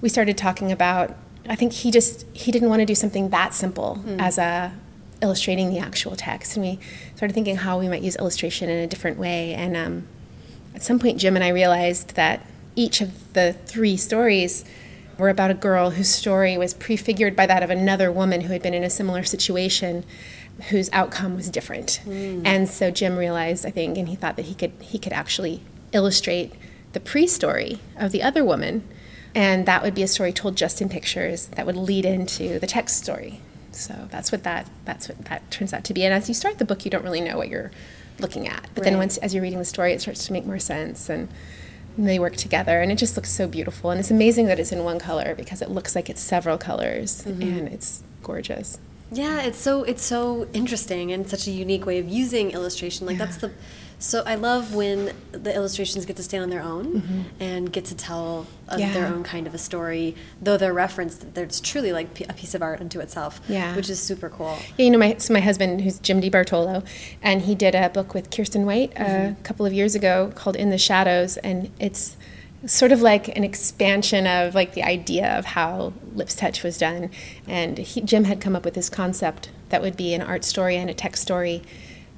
[0.00, 1.16] we started talking about.
[1.48, 4.20] I think he just he didn't want to do something that simple mm.
[4.20, 4.72] as a
[5.20, 6.78] illustrating the actual text, and we
[7.16, 9.54] started thinking how we might use illustration in a different way.
[9.54, 10.06] And um,
[10.74, 14.64] at some point, Jim and I realized that each of the three stories
[15.18, 18.62] were about a girl whose story was prefigured by that of another woman who had
[18.62, 20.04] been in a similar situation
[20.70, 22.00] whose outcome was different.
[22.04, 22.42] Mm.
[22.44, 25.62] And so Jim realized, I think, and he thought that he could he could actually
[25.92, 26.52] illustrate
[26.92, 28.86] the pre story of the other woman.
[29.34, 32.66] And that would be a story told just in pictures that would lead into the
[32.66, 33.40] text story.
[33.70, 36.04] So that's what that that's what that turns out to be.
[36.04, 37.70] And as you start the book, you don't really know what you're
[38.18, 38.68] looking at.
[38.74, 38.90] But right.
[38.90, 41.28] then once as you're reading the story, it starts to make more sense and,
[41.96, 43.90] and they work together and it just looks so beautiful.
[43.90, 47.22] And it's amazing that it's in one color because it looks like it's several colors
[47.24, 47.42] mm-hmm.
[47.42, 48.78] and it's gorgeous.
[49.10, 53.06] Yeah, it's so it's so interesting and such a unique way of using illustration.
[53.06, 53.26] Like yeah.
[53.26, 53.52] that's the
[54.02, 57.22] so I love when the illustrations get to stand on their own mm -hmm.
[57.40, 58.92] and get to tell a, yeah.
[58.92, 61.24] their own kind of a story, though they're referenced.
[61.36, 63.76] It's truly like a piece of art unto itself, yeah.
[63.76, 64.56] which is super cool.
[64.76, 66.82] Yeah, you know, my so my husband, who's Jim di Bartolo,
[67.22, 69.30] and he did a book with Kiersten White mm -hmm.
[69.30, 72.16] a couple of years ago called In the Shadows, and it's
[72.66, 77.10] sort of like an expansion of like the idea of how lips touch was done
[77.48, 80.76] and he, jim had come up with this concept that would be an art story
[80.76, 81.62] and a text story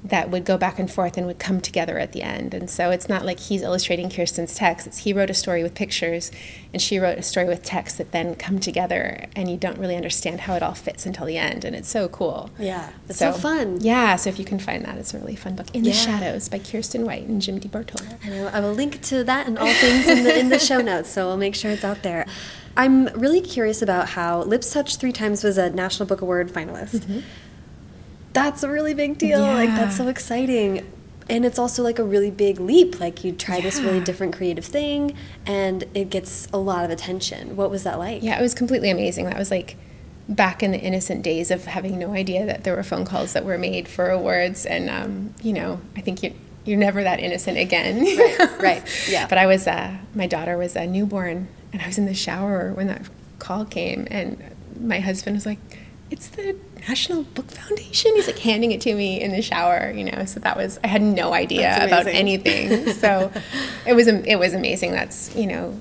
[0.09, 2.53] that would go back and forth and would come together at the end.
[2.53, 4.85] And so it's not like he's illustrating Kiersten's text.
[4.85, 6.31] It's he wrote a story with pictures
[6.71, 9.95] and she wrote a story with text that then come together and you don't really
[9.95, 11.65] understand how it all fits until the end.
[11.65, 12.51] And it's so cool.
[12.59, 12.91] Yeah.
[13.09, 13.81] It's so, so fun.
[13.81, 14.15] Yeah.
[14.15, 15.67] So if you can find that, it's a really fun book.
[15.73, 15.91] In yeah.
[15.91, 18.07] the Shadows by Kiersten White and Jim di Bartolo.
[18.23, 21.09] And I will link to that and all things in the, in the show notes.
[21.09, 22.27] So we'll make sure it's out there.
[22.77, 27.07] I'm really curious about how Lips Touch Three Times was a National Book Award finalist.
[27.07, 27.23] Mm -hmm
[28.35, 29.39] that's a really big deal.
[29.39, 29.55] Yeah.
[29.55, 30.85] Like that's so exciting.
[31.27, 32.99] And it's also like a really big leap.
[32.99, 33.63] Like you try yeah.
[33.63, 35.15] this really different creative thing
[35.47, 37.55] and it gets a lot of attention.
[37.55, 38.21] What was that like?
[38.21, 39.25] Yeah, it was completely amazing.
[39.25, 39.77] That was like
[40.27, 43.45] back in the innocent days of having no idea that there were phone calls that
[43.45, 46.33] were made for awards and um, you know, I think you
[46.65, 48.03] you're never that innocent again.
[48.03, 49.07] right, right.
[49.07, 49.27] Yeah.
[49.27, 52.73] But I was uh, my daughter was a newborn and I was in the shower
[52.73, 53.07] when that
[53.39, 54.43] call came and
[54.79, 55.59] my husband was like
[56.11, 56.55] it's the
[56.87, 58.11] National Book Foundation.
[58.15, 60.25] He's like handing it to me in the shower, you know.
[60.25, 62.93] So that was I had no idea about anything.
[62.93, 63.31] so
[63.85, 64.91] it was it was amazing.
[64.91, 65.79] That's you know,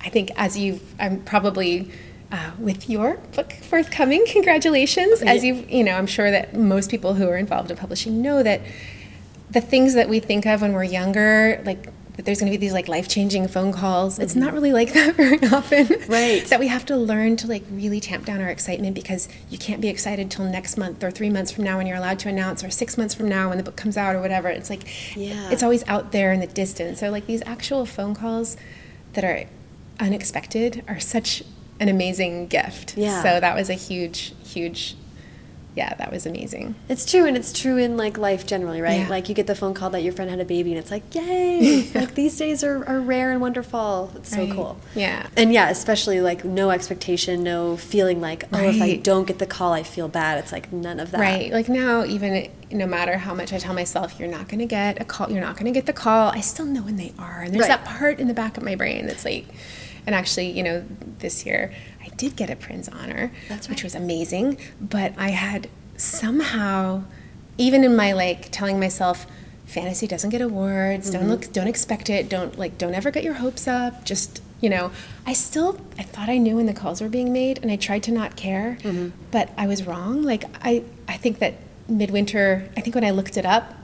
[0.00, 1.90] I think as you I'm probably
[2.30, 4.24] uh, with your book forthcoming.
[4.28, 5.22] Congratulations!
[5.22, 8.42] As you you know, I'm sure that most people who are involved in publishing know
[8.42, 8.60] that
[9.50, 12.60] the things that we think of when we're younger, like that there's going to be
[12.60, 14.18] these like life-changing phone calls.
[14.18, 14.40] It's mm-hmm.
[14.40, 15.88] not really like that very often.
[16.08, 16.44] Right.
[16.46, 19.80] that we have to learn to like really tamp down our excitement because you can't
[19.80, 22.62] be excited till next month or 3 months from now when you're allowed to announce
[22.62, 24.48] or 6 months from now when the book comes out or whatever.
[24.48, 25.50] It's like yeah.
[25.50, 27.00] it's always out there in the distance.
[27.00, 28.56] So like these actual phone calls
[29.14, 29.44] that are
[30.00, 31.42] unexpected are such
[31.80, 32.96] an amazing gift.
[32.96, 33.22] Yeah.
[33.22, 34.96] So that was a huge huge
[35.74, 36.76] yeah, that was amazing.
[36.88, 39.00] It's true, and it's true in like life generally, right?
[39.00, 39.08] Yeah.
[39.08, 41.14] Like you get the phone call that your friend had a baby, and it's like,
[41.14, 41.90] yay!
[41.94, 44.12] like these days are, are rare and wonderful.
[44.14, 44.48] It's right.
[44.48, 44.80] so cool.
[44.94, 45.26] Yeah.
[45.36, 48.74] And yeah, especially like no expectation, no feeling like, oh, right.
[48.74, 50.38] if I don't get the call, I feel bad.
[50.38, 51.20] It's like none of that.
[51.20, 51.52] Right.
[51.52, 55.00] Like now, even no matter how much I tell myself, you're not going to get
[55.00, 57.42] a call, you're not going to get the call, I still know when they are.
[57.42, 57.82] And there's right.
[57.82, 59.46] that part in the back of my brain that's like,
[60.06, 60.84] and actually, you know,
[61.18, 61.72] this year
[62.16, 63.68] did get a Printz honor, right.
[63.68, 64.58] which was amazing.
[64.80, 67.04] But I had somehow,
[67.58, 69.26] even in my like telling myself,
[69.66, 71.10] fantasy doesn't get awards.
[71.10, 71.20] Mm-hmm.
[71.20, 71.52] Don't look.
[71.52, 72.28] Don't expect it.
[72.28, 72.78] Don't like.
[72.78, 74.04] Don't ever get your hopes up.
[74.04, 74.90] Just you know.
[75.26, 75.80] I still.
[75.98, 78.36] I thought I knew when the calls were being made, and I tried to not
[78.36, 78.78] care.
[78.82, 79.10] Mm-hmm.
[79.30, 80.22] But I was wrong.
[80.22, 80.84] Like I.
[81.08, 81.54] I think that
[81.88, 82.68] midwinter.
[82.76, 83.74] I think when I looked it up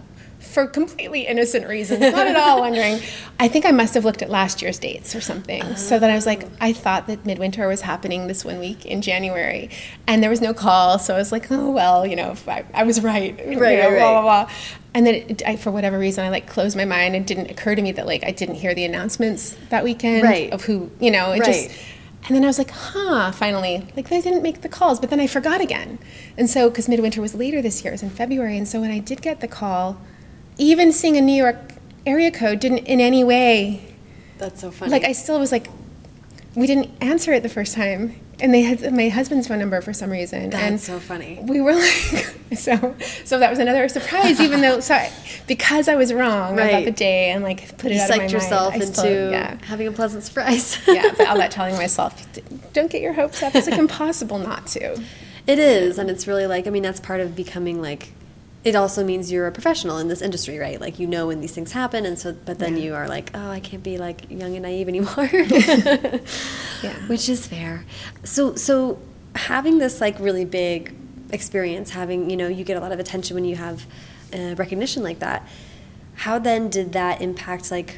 [0.41, 2.99] for completely innocent reasons, not at all wondering.
[3.39, 5.77] I think I must have looked at last year's dates or something.
[5.77, 9.03] So then I was like, I thought that midwinter was happening this one week in
[9.03, 9.71] January,
[10.07, 10.99] and there was no call.
[10.99, 13.61] So I was like, oh well, you know, I, I was right, Right, you know,
[13.61, 14.51] right, blah blah blah.
[14.93, 17.15] And then it, I, for whatever reason, I like closed my mind.
[17.15, 20.53] It didn't occur to me that like I didn't hear the announcements that weekend Right.
[20.53, 21.69] of who, you know, it just.
[21.69, 21.79] Right.
[22.27, 23.87] And then I was like, huh, finally.
[23.97, 25.99] Like, they didn't make the calls, but then I forgot again.
[26.37, 28.59] And so, because Midwinter was later this year, it was in February.
[28.59, 29.99] And so when I did get the call,
[30.61, 31.57] even seeing a New York
[32.07, 33.95] area code didn't in any way,
[34.39, 34.91] That's so funny.
[34.93, 35.69] like, I still was like,
[36.55, 38.15] we didn't answer it the first time.
[38.43, 40.49] And they had my husband's phone number for some reason.
[40.49, 41.39] That's and so funny.
[41.43, 45.13] We were like, so, so that was another surprise, even though, so I,
[45.47, 46.69] because I was wrong Right.
[46.71, 48.83] about the day and like put it you out of my yourself mind.
[48.85, 50.79] Into still- yeah having a pleasant surprise.
[50.89, 52.27] yeah, but all that telling myself,
[52.73, 53.55] don't get your hopes up.
[53.55, 55.03] It's like impossible not to.
[55.47, 58.13] It is, and it's really like I mean that's part of becoming like.
[58.63, 60.79] It also means you're a professional in this industry, right?
[60.81, 62.83] Like you know when these things happen, and so but then Yeah.
[62.85, 65.31] you are like, oh, I can't be like young and naive anymore.
[66.83, 66.95] Yeah.
[67.09, 67.85] which is fair.
[68.25, 68.99] So so
[69.35, 70.95] having this like really big
[71.33, 73.87] experience, having you know you get a lot of attention when you have
[74.35, 75.47] uh, recognition like that.
[76.15, 77.97] How then did that impact like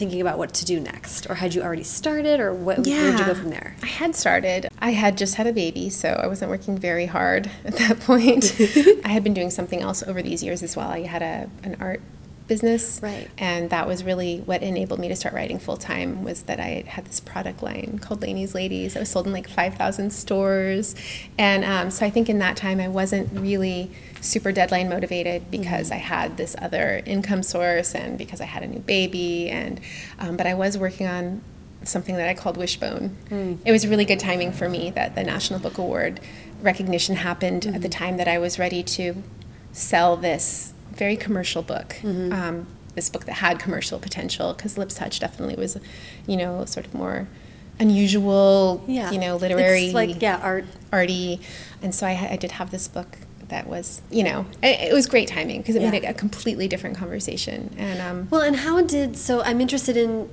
[0.00, 2.78] thinking about what to do next, or had you already started, or what?
[2.78, 3.76] Where did you go from there?
[3.82, 4.66] I had started.
[4.80, 8.56] I had just had a baby, so I wasn't working very hard at that point.
[9.04, 10.88] I had been doing something else over these years as well.
[10.88, 12.00] I had a an art
[12.50, 13.30] business, Right.
[13.38, 16.24] And that was really what enabled me to start writing full time.
[16.24, 18.94] Was that I had this product line called Laini's Ladies.
[18.94, 20.96] that was sold in like five thousand stores,
[21.38, 25.92] and um, so I think in that time I wasn't really super deadline motivated because
[25.92, 29.80] I had this other income source and because I had a new baby and
[30.18, 31.42] um, but I was working on
[31.84, 33.16] something that I called Wishbone.
[33.64, 36.20] It was really good timing for me that the National Book Award
[36.60, 39.22] recognition happened at the time that I was ready to
[39.72, 41.96] sell this very commercial book.
[42.04, 45.78] Um, this book that had commercial potential because Lips Touch definitely was,
[46.26, 47.26] you know, sort of more
[47.80, 50.66] unusual, Yeah, you know, literary, It's like yeah, art.
[50.92, 51.40] arty.
[51.82, 53.16] And so I, I did have this book
[53.48, 56.10] that was, you know, it, it was great timing because it made Yeah.
[56.10, 57.74] it a completely different conversation.
[57.78, 59.42] And um, Well, and how did so?
[59.42, 60.28] I'm interested in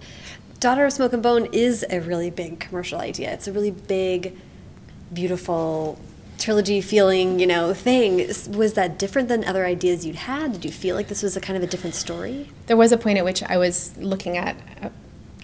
[0.59, 3.31] Daughter of Smoke and Bone is a really big commercial idea.
[3.31, 4.35] It's a really big,
[5.13, 5.97] beautiful
[6.37, 8.17] trilogy feeling, you know, thing.
[8.55, 10.53] Was that different than other ideas you'd had?
[10.53, 12.49] Did you feel like this was a kind of a different story?
[12.67, 14.91] there was a point at which I was looking at a,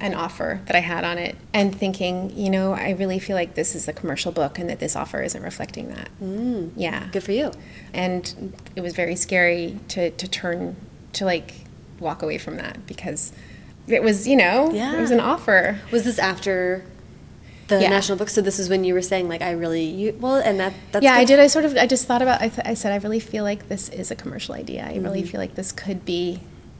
[0.02, 3.56] an offer that I had on it and thinking, you know, I really feel like
[3.56, 6.10] this is a commercial book and that this offer isn't reflecting that.
[6.22, 6.72] Mm.
[6.76, 7.08] Yeah.
[7.12, 7.52] Good for you.
[7.94, 10.76] And it was very scary to, to turn,
[11.14, 11.54] to like
[12.00, 13.32] walk away from that because
[13.88, 14.98] it was, you know, Yeah.
[14.98, 15.80] it was an offer.
[15.92, 16.84] Was this after
[17.78, 17.90] the Yeah.
[17.90, 18.30] national book?
[18.30, 21.04] So this is when you were saying like I really you well, and that that's
[21.04, 21.40] yeah, I did.
[21.40, 23.68] I sort of, I just thought about, I, th- I said, I really feel like
[23.70, 24.84] this is a commercial idea.
[24.86, 25.04] I Mm-hmm.
[25.04, 26.40] really feel like this could be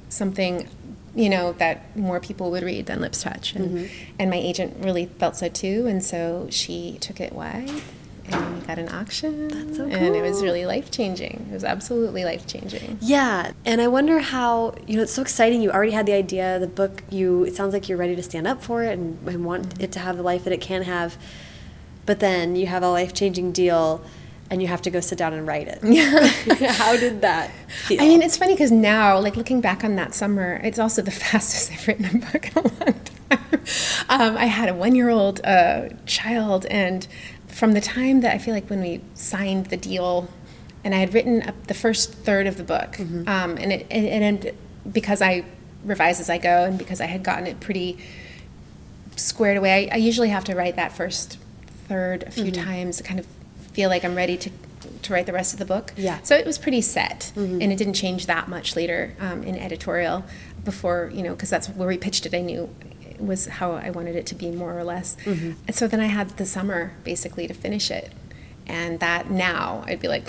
[0.10, 0.68] something,
[1.16, 3.56] you know, that more people would read than Lips Touch.
[3.56, 4.14] And, Mm-hmm.
[4.20, 5.86] and my agent really felt so too.
[5.88, 7.72] And so she took it wide
[8.26, 9.48] and we got an auction.
[9.48, 11.48] That's so And it was really life changing.
[11.50, 12.98] It was absolutely life changing.
[13.02, 15.62] Yeah, and I wonder how you know it's so exciting.
[15.62, 17.04] You already had the idea, the book.
[17.10, 19.92] You it sounds like you're ready to stand up for it and, and want it
[19.94, 21.18] to have the life that it can have.
[22.06, 24.04] But then you have a life changing deal,
[24.50, 25.80] and you have to go sit down and write it.
[25.84, 26.28] Yeah.
[26.74, 28.02] how did that feel?
[28.02, 31.12] I mean, it's funny because now, like looking back on that summer, it's also the
[31.26, 33.62] fastest I've written a book in a long time.
[34.10, 37.08] Um, I had a one-year-old uh, child, and
[37.54, 40.28] from the time that I feel like when we signed the deal,
[40.84, 44.08] and I had written up the first third of the book, um, and it, and,
[44.46, 44.52] and
[44.92, 45.46] because I
[45.86, 47.98] revise as I go, and because I had gotten it pretty
[49.16, 49.90] squared away.
[49.92, 51.38] I, I usually have to write that first
[51.88, 52.64] third a few Mm-hmm.
[52.64, 53.28] times to kind of
[53.72, 54.50] feel like I'm ready to
[55.04, 55.94] to write the rest of the book.
[55.98, 56.20] Yeah.
[56.24, 57.62] So it was pretty set, Mm-hmm.
[57.62, 60.24] and it didn't change that much later um, in editorial.
[60.64, 62.34] Before you know, because that's where we pitched it.
[62.34, 62.70] I knew
[63.20, 65.16] was how I wanted it to be more or less.
[65.24, 65.52] Mm-hmm.
[65.68, 68.12] And so then I had the summer basically to finish it,
[68.68, 70.28] and that now I'd be like,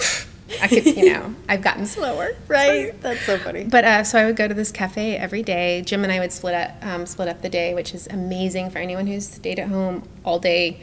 [0.60, 2.30] I could, you know, I've gotten slower.
[2.48, 3.00] right?
[3.00, 3.64] That's so funny.
[3.64, 5.82] But uh, so I would go to this cafe every day.
[5.82, 8.78] Jim and I would split up, um, split up the day, which is amazing for
[8.78, 10.80] anyone who's stayed at home all day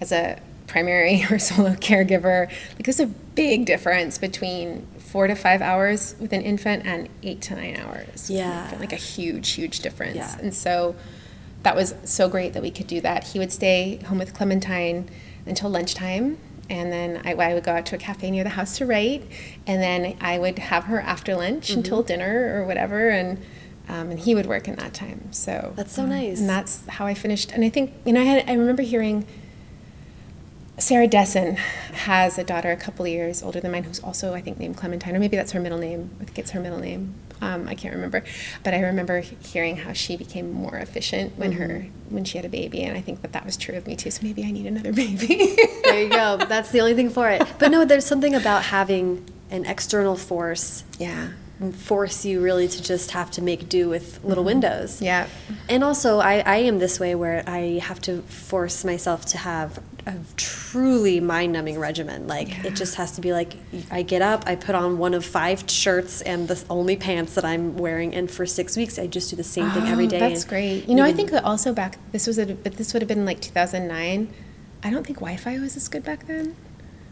[0.00, 2.48] as a primary or solo caregiver.
[2.74, 7.40] Like there's a big difference between four to five hours with an infant and eight
[7.42, 8.30] to nine hours.
[8.30, 8.76] Yeah.
[8.78, 10.16] like a huge, huge difference.
[10.16, 10.38] Yeah.
[10.38, 10.94] And so
[11.62, 13.24] that was so great that we could do that.
[13.28, 15.08] He would stay home with Clementine
[15.46, 16.38] until lunchtime.
[16.70, 19.24] And then I, I would go out to a cafe near the house to write.
[19.66, 21.78] And then I would have her after lunch Mm-hmm.
[21.78, 23.08] until dinner or whatever.
[23.08, 23.38] And,
[23.88, 25.32] um, and he would work in that time.
[25.32, 26.40] So That's so um, nice.
[26.40, 27.52] And that's how I finished.
[27.52, 29.26] And I think, you know, I, had, I remember hearing
[30.76, 34.40] Sarah Dessen has a daughter a couple of years older than mine who's also, I
[34.40, 36.10] think, named Clementine, or maybe that's her middle name.
[36.20, 37.14] I think it's her middle name.
[37.40, 38.24] Um, I can't remember,
[38.64, 41.62] but I remember hearing how she became more efficient when mm-hmm.
[41.62, 43.96] her when she had a baby, and I think that that was true of me
[43.96, 44.10] too.
[44.10, 45.56] So maybe I need another baby.
[45.84, 46.36] there you go.
[46.36, 47.42] That's the only thing for it.
[47.58, 50.84] But no, there's something about having an external force.
[50.98, 51.30] Yeah
[51.72, 54.60] force you really to just have to make do with little mm-hmm.
[54.60, 55.02] windows.
[55.02, 55.26] Yeah.
[55.68, 59.80] And also, I, I am this way where I have to force myself to have
[60.06, 62.26] a truly mind numbing regimen.
[62.26, 62.68] Like, yeah.
[62.68, 63.54] it just has to be like,
[63.90, 67.44] I get up, I put on one of five shirts and the only pants that
[67.44, 70.16] I'm wearing, and for six weeks, I just do the same oh, thing every day.
[70.16, 70.28] oh, day.
[70.30, 70.88] That's great.
[70.88, 73.26] You know, I think that also back, this was, a, but this would have been
[73.26, 74.32] like 2009.
[74.82, 76.56] I don't think Wi Fi was as good back then.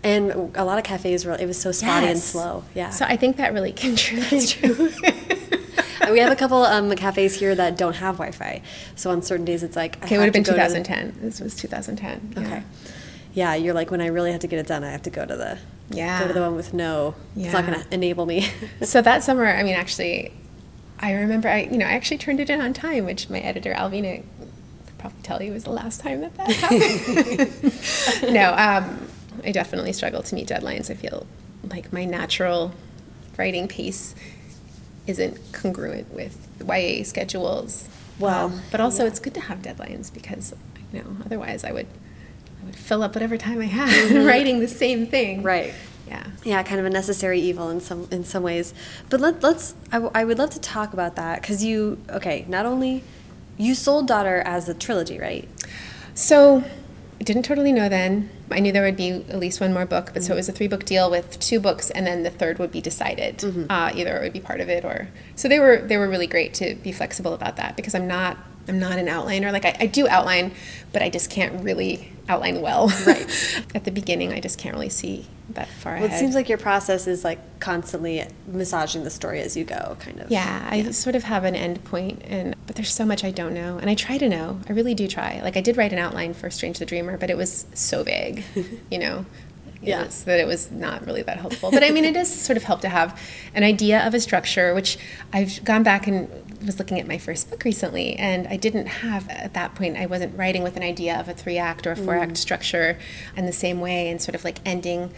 [0.06, 2.12] And a lot of cafes were, it was so spotty yes.
[2.12, 2.64] and slow.
[2.76, 2.90] Yeah.
[2.90, 4.52] So I think that really contributes.
[4.52, 4.90] true.
[6.12, 8.62] we have a couple um, cafes here that don't have Wi-Fi.
[8.94, 11.14] So on certain days, it's like okay, it would have been 2010.
[11.14, 11.20] The...
[11.20, 12.34] This was 2010.
[12.36, 12.48] Okay.
[12.48, 12.62] Yeah.
[13.32, 15.26] yeah, you're like when I really have to get it done, I have to go
[15.26, 15.58] to the
[15.90, 17.16] yeah go to the one with no.
[17.34, 17.46] Yeah.
[17.46, 18.48] It's not going to enable me.
[18.82, 20.32] so that summer, I mean, actually,
[21.00, 23.74] I remember I you know I actually turned it in on time, which my editor
[23.74, 24.22] Alvina
[24.86, 28.32] could probably tell you was the last time that that happened.
[28.32, 28.54] no.
[28.54, 29.08] Um,
[29.44, 30.90] I definitely struggle to meet deadlines.
[30.90, 31.26] I feel
[31.64, 32.72] like my natural
[33.36, 34.14] writing pace
[35.06, 37.88] isn't congruent with YA schedules.
[38.18, 39.08] Well, um, but also yeah.
[39.08, 40.54] it's good to have deadlines because
[40.92, 41.86] you know otherwise I would
[42.60, 44.26] I would fill up whatever time I had mm-hmm.
[44.26, 45.42] writing the same thing.
[45.42, 45.74] Right.
[46.08, 46.24] Yeah.
[46.44, 48.72] Yeah, kind of a necessary evil in some in some ways.
[49.10, 52.66] But let, let's I, I would love to talk about that because you okay not
[52.66, 53.04] only
[53.56, 55.48] you sold Daughter as a trilogy, right?
[56.14, 56.64] So
[57.26, 58.30] didn't totally know then.
[58.50, 60.28] I knew there would be at least one more book, but mm-hmm.
[60.28, 62.70] so it was a three book deal with two books, and then the third would
[62.70, 63.38] be decided.
[63.38, 63.66] Mm-hmm.
[63.68, 66.28] Uh, either it would be part of it, or so they were they were really
[66.28, 69.52] great to be flexible about that because I'm not I'm not an outliner.
[69.52, 70.52] Like I, I do outline,
[70.92, 72.88] but I just can't really outline well.
[73.06, 73.64] Right.
[73.74, 76.16] At the beginning, I just can't really see that far well, ahead.
[76.16, 80.20] It seems like your process is like constantly massaging the story as you go, kind
[80.20, 80.30] of.
[80.30, 83.30] Yeah, yeah, I sort of have an end point, and but there's so much I
[83.30, 84.60] don't know, and I try to know.
[84.68, 85.40] I really do try.
[85.42, 88.44] Like I did write an outline for Strange the Dreamer, but it was so vague,
[88.90, 89.24] you know.
[89.86, 90.06] Yeah.
[90.24, 91.70] that it was not really that helpful.
[91.70, 93.20] But I mean, it does sort of help to have
[93.54, 94.98] an idea of a structure, which
[95.32, 96.28] I've gone back and
[96.64, 99.96] was looking at my first book recently, and I didn't have at that point.
[99.96, 102.36] I wasn't writing with an idea of a three act or a four act mm.
[102.36, 102.98] structure
[103.36, 105.12] in the same way, and sort of like ending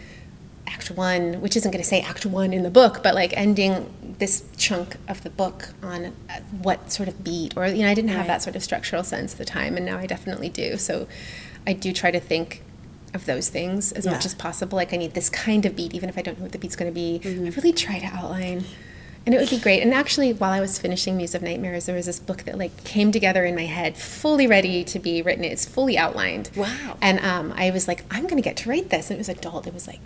[0.67, 4.15] act one, which isn't going to say act one in the book, but like ending
[4.19, 7.93] this chunk of the book on uh, what sort of beat, or you know, I
[7.93, 8.27] didn't have right.
[8.27, 10.77] that sort of structural sense at the time, and now I definitely do.
[10.77, 11.07] So
[11.65, 12.63] I do try to think
[13.13, 14.11] of those things as yeah.
[14.11, 14.75] much as possible.
[14.75, 16.75] Like I need this kind of beat, even if I don't know what the beat's
[16.75, 17.21] going to be.
[17.23, 17.45] Mm-hmm.
[17.45, 18.65] I really try to outline
[19.25, 19.83] and it would be great.
[19.83, 22.83] And actually, while I was finishing Muse of Nightmares, there was this book that like
[22.83, 25.43] came together in my head, fully ready to be written.
[25.43, 26.49] It's fully outlined.
[26.55, 26.97] Wow.
[27.01, 29.09] And um, I was like, I'm going to get to write this.
[29.09, 29.67] And it was adult.
[29.67, 29.99] It was like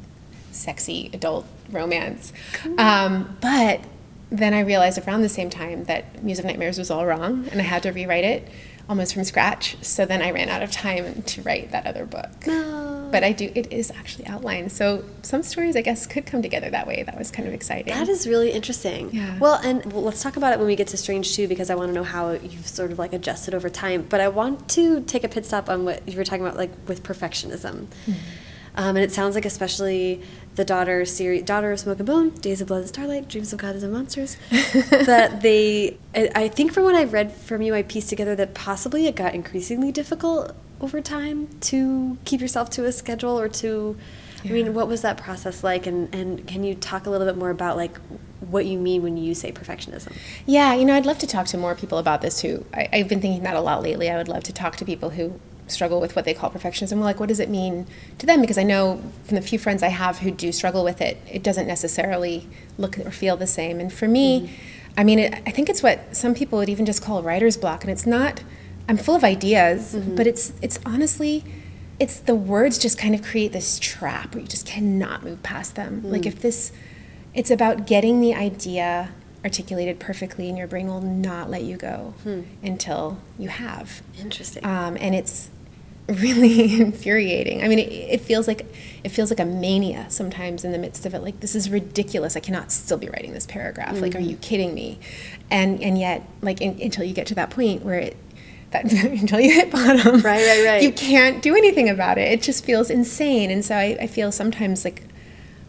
[0.52, 2.34] sexy adult romance.
[2.54, 2.80] Cool.
[2.80, 3.82] Um, but
[4.30, 7.62] then I realized around the same time that Muse of Nightmares was all wrong, and
[7.62, 8.50] I had to rewrite it
[8.90, 9.78] almost from scratch.
[9.84, 12.46] So then I ran out of time to write that other book.
[12.46, 12.93] No.
[13.14, 14.72] But I do, it is actually outlined.
[14.72, 17.04] So some stories, I guess, could come together that way.
[17.04, 17.94] That was kind of exciting.
[17.94, 19.12] That is really interesting.
[19.14, 19.38] Yeah.
[19.38, 21.76] Well, and well, let's talk about it when we get to Strange too, because I
[21.76, 24.08] want to know how you've sort of like adjusted over time.
[24.10, 26.72] But I want to take a pit stop on what you were talking about, like
[26.88, 27.86] with perfectionism.
[27.86, 28.14] Mm-hmm.
[28.76, 30.24] Um, and it sounds like especially
[30.56, 33.60] the daughter series, daughter of smoke and bone, days of blood and starlight, dreams of
[33.60, 34.38] gods and monsters.
[34.50, 38.56] that they, I, I think from what I've read from you, I pieced together that
[38.56, 43.98] possibly it got increasingly difficult over time to keep yourself to a schedule or to.
[44.44, 44.52] Yeah.
[44.52, 45.88] I mean, what was that process like?
[45.88, 47.98] And and can you talk a little bit more about like
[48.42, 50.16] what you mean when you say perfectionism?
[50.46, 53.08] Yeah, you know, I'd love to talk to more people about this who I, I've
[53.08, 54.10] been thinking that a lot lately.
[54.10, 57.00] I would love to talk to people who struggle with what they call perfectionism.
[57.00, 58.42] Like, what does it mean to them?
[58.42, 61.42] Because I know from the few friends I have who do struggle with it, it
[61.42, 63.80] doesn't necessarily look or feel the same.
[63.80, 64.54] And for me, mm-hmm.
[64.98, 67.56] I mean, it, I think it's what some people would even just call a writer's
[67.56, 67.84] block.
[67.84, 68.44] And it's not.
[68.88, 70.16] I'm full of ideas, mm-hmm.
[70.16, 71.44] but it's it's honestly,
[72.00, 75.76] it's the words just kind of create this trap where you just cannot move past
[75.76, 75.98] them.
[76.02, 76.12] Mm-hmm.
[76.12, 76.72] Like if this,
[77.34, 79.12] it's about getting the idea
[79.44, 82.42] articulated perfectly and your brain will not let you go hmm.
[82.64, 85.50] until you have interesting um, and it's
[86.08, 87.64] really infuriating.
[87.64, 88.66] I mean, it, it, feels like
[89.04, 91.22] it feels like a mania sometimes in the midst of it.
[91.22, 92.36] Like this is ridiculous.
[92.36, 93.94] I cannot still be writing this paragraph.
[93.94, 94.02] Mm-hmm.
[94.02, 94.30] Like, are mm-hmm.
[94.32, 95.00] you kidding me?
[95.50, 98.18] And and yet, like in, until you get to that point where it
[98.74, 102.32] that until you hit bottom, right, right, right, you can't do anything about it.
[102.32, 103.50] It just feels insane.
[103.50, 105.04] And so I, I feel sometimes like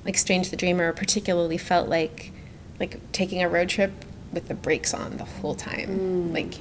[0.05, 2.33] like Strange the Dreamer particularly felt like
[2.81, 3.93] like taking a road trip
[4.33, 6.31] with the brakes on the whole time.
[6.31, 6.35] Mm.
[6.35, 6.55] Like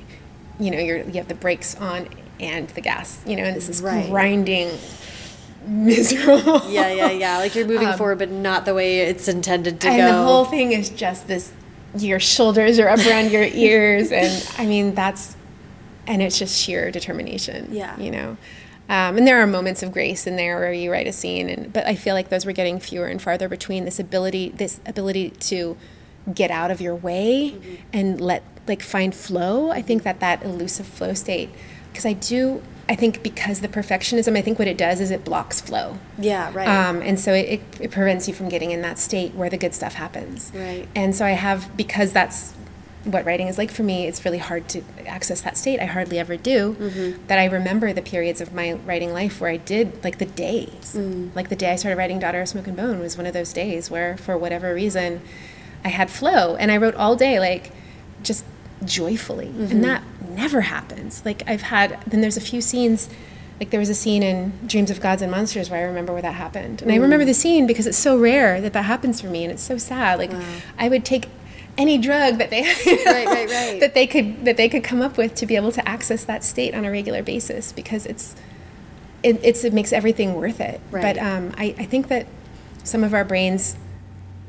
[0.60, 2.08] you know, you're you have the brakes on
[2.40, 4.10] and the gas, you know, and this is right.
[4.10, 4.70] grinding
[5.66, 6.62] miserable.
[6.70, 7.38] Yeah, yeah, yeah.
[7.38, 10.04] Like you're moving um, forward, but not the way it's intended to and go.
[10.08, 11.52] And the whole thing is just this
[11.96, 14.12] your shoulders are up around your ears.
[14.12, 15.36] And I mean, that's,
[16.08, 17.70] and it's just sheer determination.
[17.72, 17.98] Yeah.
[17.98, 18.38] You know?
[18.90, 21.72] Um, and there are moments of grace in there where you write a scene, and
[21.72, 23.86] but I feel like those were getting fewer and farther between.
[23.86, 25.78] This ability, this ability to
[26.34, 27.76] get out of your way mm-hmm.
[27.94, 29.72] and let like find flow.
[29.72, 31.50] I think that that elusive flow state,
[31.92, 35.24] because I do I think because the perfectionism, I think what it does is it
[35.24, 35.98] blocks flow.
[36.18, 36.68] Yeah, right.
[36.68, 39.74] Um, and so it, it, prevents you from getting in that state where the good
[39.74, 40.52] stuff happens.
[40.54, 40.88] Right.
[40.94, 42.54] And so I have, because that's
[43.06, 45.80] what writing is like for me, it's really hard to access that state.
[45.80, 46.76] I hardly ever do.
[46.80, 47.28] Mm-hmm.
[47.28, 50.96] That I remember the periods of my writing life where I did, like the days.
[50.96, 51.36] Mm.
[51.36, 53.52] Like the day I started writing Daughter of Smoke and Bone was one of those
[53.52, 55.22] days where, for whatever reason,
[55.84, 56.56] I had flow.
[56.56, 57.72] And I wrote all day, like,
[58.22, 58.46] just
[58.86, 59.72] joyfully mm-hmm.
[59.72, 63.10] and that never happens like i've had then there's a few scenes
[63.60, 66.22] like there was a scene in dreams of gods and monsters where i remember where
[66.22, 66.94] that happened and mm.
[66.94, 69.64] i remember the scene because it's so rare that that happens for me and it's
[69.64, 70.44] so sad like wow.
[70.78, 71.28] i would take
[71.78, 73.80] any drug that they right, right, right.
[73.80, 76.44] that they could that they could come up with to be able to access that
[76.44, 78.36] state on a regular basis because it's
[79.24, 81.02] it, it's, it makes everything worth it right.
[81.02, 82.28] but um, I, I think that
[82.84, 83.78] some of our brains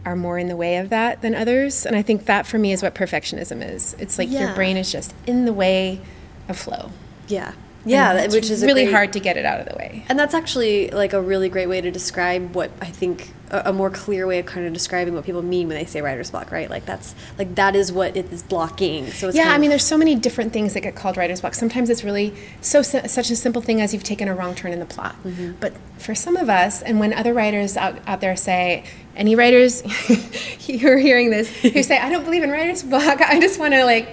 [0.04, 1.86] are more in the way of that than others.
[1.86, 3.94] And I think that for me is what perfectionism is.
[3.98, 4.40] It's like yeah.
[4.40, 6.00] your brain is just in the way
[6.48, 6.90] of flow.
[7.28, 7.52] Yeah.
[7.84, 10.04] Yeah, which is really great, hard to get it out of the way.
[10.08, 13.72] And that's actually like a really great way to describe what I think a, a,
[13.72, 16.50] more clear way of kind of describing what people mean when they say writer's block,
[16.50, 16.68] right?
[16.70, 19.06] Like that's like that is what it is blocking.
[19.08, 21.54] So it's yeah, I mean, there's so many different things that get called writer's block.
[21.54, 24.80] Sometimes it's really so such a simple thing as you've taken a wrong turn in
[24.80, 25.16] the plot.
[25.24, 25.52] Mm-hmm.
[25.60, 28.84] But for some of us, and when other writers out out there say,
[29.16, 29.80] any writers
[30.66, 33.74] who are hearing this who say, I don't believe in writer's block, I just want
[33.74, 34.08] to like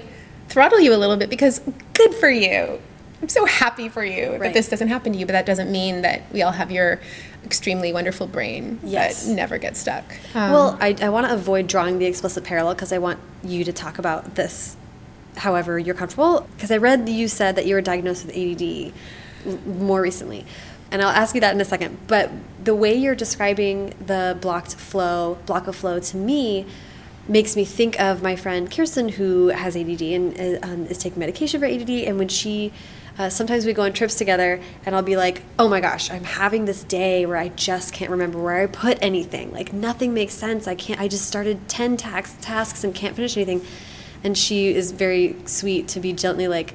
[0.49, 1.61] throttle you a little bit because
[1.93, 2.80] good for you
[3.22, 4.41] I'm so happy for you right.
[4.41, 6.99] that this doesn't happen to you, but that doesn't mean that we all have your
[7.45, 9.26] extremely wonderful brain yes.
[9.26, 10.03] that never gets stuck.
[10.34, 13.63] Um, well, I, I want to avoid drawing the explicit parallel because I want you
[13.63, 14.76] to talk about this
[15.38, 16.47] however you're comfortable.
[16.55, 18.93] Because I read you said that you were diagnosed with ADD
[19.65, 20.45] more recently.
[20.91, 21.97] And I'll ask you that in a second.
[22.07, 22.32] But
[22.63, 26.65] the way you're describing the blocked flow, block of flow to me,
[27.28, 31.19] makes me think of my friend Kiersten who has ADD and uh, um, is taking
[31.19, 31.89] medication for ADD.
[31.89, 32.74] And when she
[33.22, 36.24] uh, sometimes we go on trips together, and I'll be like, oh my gosh, I'm
[36.24, 39.51] having this day where I just can't remember where I put anything.
[39.51, 40.67] Like, nothing makes sense.
[40.67, 43.63] I can't, I just started 10 tax, tasks and can't finish anything.
[44.24, 46.74] And she is very sweet to be gently like,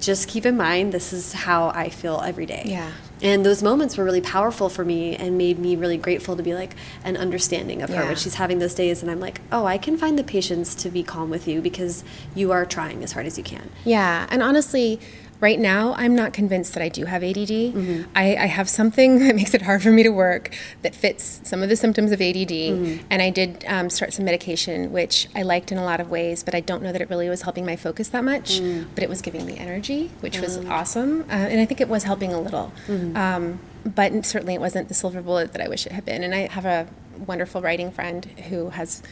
[0.00, 2.62] just keep in mind, this is how I feel every day.
[2.66, 2.92] Yeah.
[3.20, 6.54] And those moments were really powerful for me and made me really grateful to be
[6.54, 8.02] like an understanding of yeah.
[8.02, 9.02] her when she's having those days.
[9.02, 12.04] And I'm like, oh, I can find the patience to be calm with you because
[12.34, 13.70] you are trying as hard as you can.
[13.84, 14.26] Yeah.
[14.30, 15.00] And honestly,
[15.44, 17.36] right now, I'm not convinced that I do have ADD.
[17.36, 18.10] Mm-hmm.
[18.16, 21.62] I, I, have something that makes it hard for me to work that fits some
[21.62, 22.48] of the symptoms of ADD.
[22.48, 23.06] Mm-hmm.
[23.10, 26.42] And I did um, start some medication, which I liked in a lot of ways,
[26.42, 28.58] but I don't know that it really was helping my focus that much.
[28.58, 28.86] Mm.
[28.94, 30.70] But it was giving me energy, which was mm.
[30.70, 31.22] awesome.
[31.28, 32.72] Uh, and I think it was helping a little.
[32.86, 33.14] Mm-hmm.
[33.14, 36.24] Um, but certainly it wasn't the silver bullet that I wish it had been.
[36.24, 36.88] And I have a
[37.18, 39.02] wonderful writing friend who has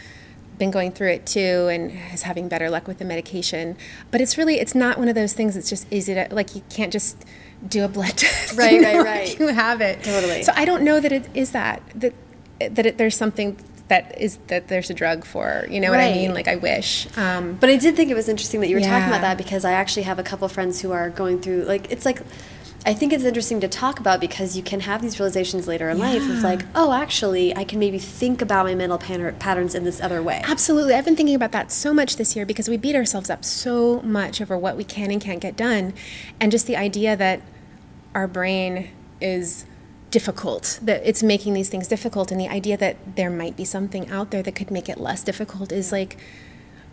[0.58, 3.76] been going through it too and is having better luck with the medication.
[4.10, 6.62] But it's really it's not one of those things that's just easy to like you
[6.70, 7.24] can't just
[7.66, 8.56] do a blood test.
[8.56, 9.38] Right, right, right.
[9.38, 10.02] You have it.
[10.02, 10.42] Totally.
[10.42, 12.14] So I don't know that it is that that
[12.58, 13.56] that it, there's something
[13.88, 16.06] that is that there's a drug for you know right.
[16.08, 18.68] what i mean like i wish um, but i did think it was interesting that
[18.68, 18.88] you were yeah.
[18.88, 21.90] talking about that because i actually have a couple friends who are going through like
[21.90, 22.22] it's like
[22.84, 25.98] I think it's interesting to talk about because you can have these realizations later in
[25.98, 26.10] yeah.
[26.10, 30.00] life of like, oh, actually, I can maybe think about my mental patterns in this
[30.00, 30.42] other way.
[30.44, 30.94] Absolutely.
[30.94, 34.00] I've been thinking about that so much this year because we beat ourselves up so
[34.02, 35.94] much over what we can and can't get done.
[36.40, 37.42] And just the idea that
[38.14, 39.64] our brain is
[40.10, 44.10] difficult, that it's making these things difficult, and the idea that there might be something
[44.10, 46.18] out there that could make it less difficult is like,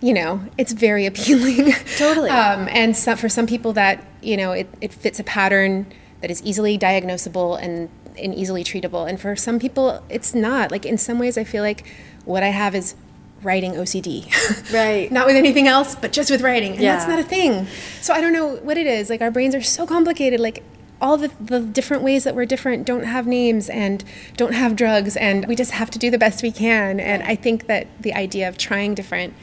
[0.02, 1.74] you know, it's very appealing.
[1.97, 2.30] Totally.
[2.30, 5.91] um, and so for some people, that you know, it, it fits a pattern
[6.22, 9.08] that is easily diagnosable and, and easily treatable.
[9.08, 10.72] And for some people, it's not.
[10.72, 11.88] Like in some ways, I feel like
[12.26, 12.95] what I have is
[13.41, 14.28] writing OCD.
[14.74, 15.12] Right.
[15.12, 16.74] not with anything else, but just with writing.
[16.74, 16.95] And yeah.
[16.95, 17.68] that's not a thing.
[18.02, 19.10] So I don't know what it is.
[19.10, 20.39] Like our brains are so complicated.
[20.39, 20.64] Like
[21.02, 24.04] all the, the different ways that we're different don't have names and
[24.36, 27.00] don't have drugs and we just have to do the best we can.
[27.00, 29.34] And I think that the idea of trying different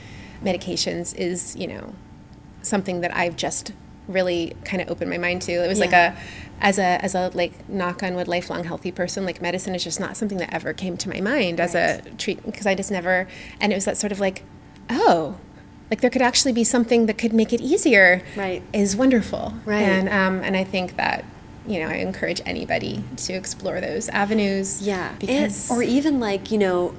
[0.43, 1.95] medications is, you know,
[2.63, 3.73] something that I've just
[4.09, 5.53] really kind of opened my mind to.
[5.53, 5.85] It was yeah.
[5.85, 6.17] like a
[6.61, 10.01] as a as a like knock on wood lifelong healthy person like medicine is just
[10.01, 13.29] not something that ever came to my mind as a treat because I just never
[13.61, 14.43] and it was that sort of like
[14.89, 15.37] oh
[15.91, 19.83] like there could actually be something that could make it easier right is wonderful right
[19.83, 21.27] and um and I think that
[21.67, 24.81] you know, I encourage anybody to explore those avenues.
[24.83, 25.13] Yeah.
[25.19, 26.95] Because, and, or even like, you know,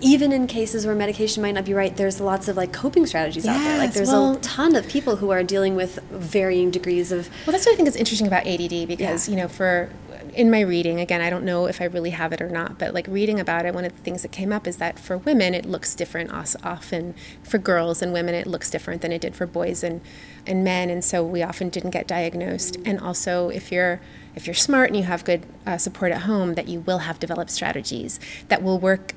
[0.00, 3.46] even in cases where medication might not be right, there's lots of like coping strategies
[3.46, 3.78] out there.
[3.78, 7.52] Like there's well- a ton of people who are dealing with varying degrees of Well,
[7.52, 9.34] that's what I think is interesting about ADD because, Yeah.
[9.34, 9.90] you know, for
[10.34, 12.94] in my reading, again, I don't know if I really have it or not, but
[12.94, 15.54] like reading about it, one of the things that came up is that for women,
[15.54, 17.14] it looks different often.
[17.42, 20.00] For girls and women, it looks different than it did for boys and,
[20.46, 20.88] and men.
[20.88, 22.76] And so we often didn't get diagnosed.
[22.84, 24.00] And also, if you're
[24.36, 27.18] if you're smart and you have good uh, support at home, that you will have
[27.18, 29.14] developed strategies that will work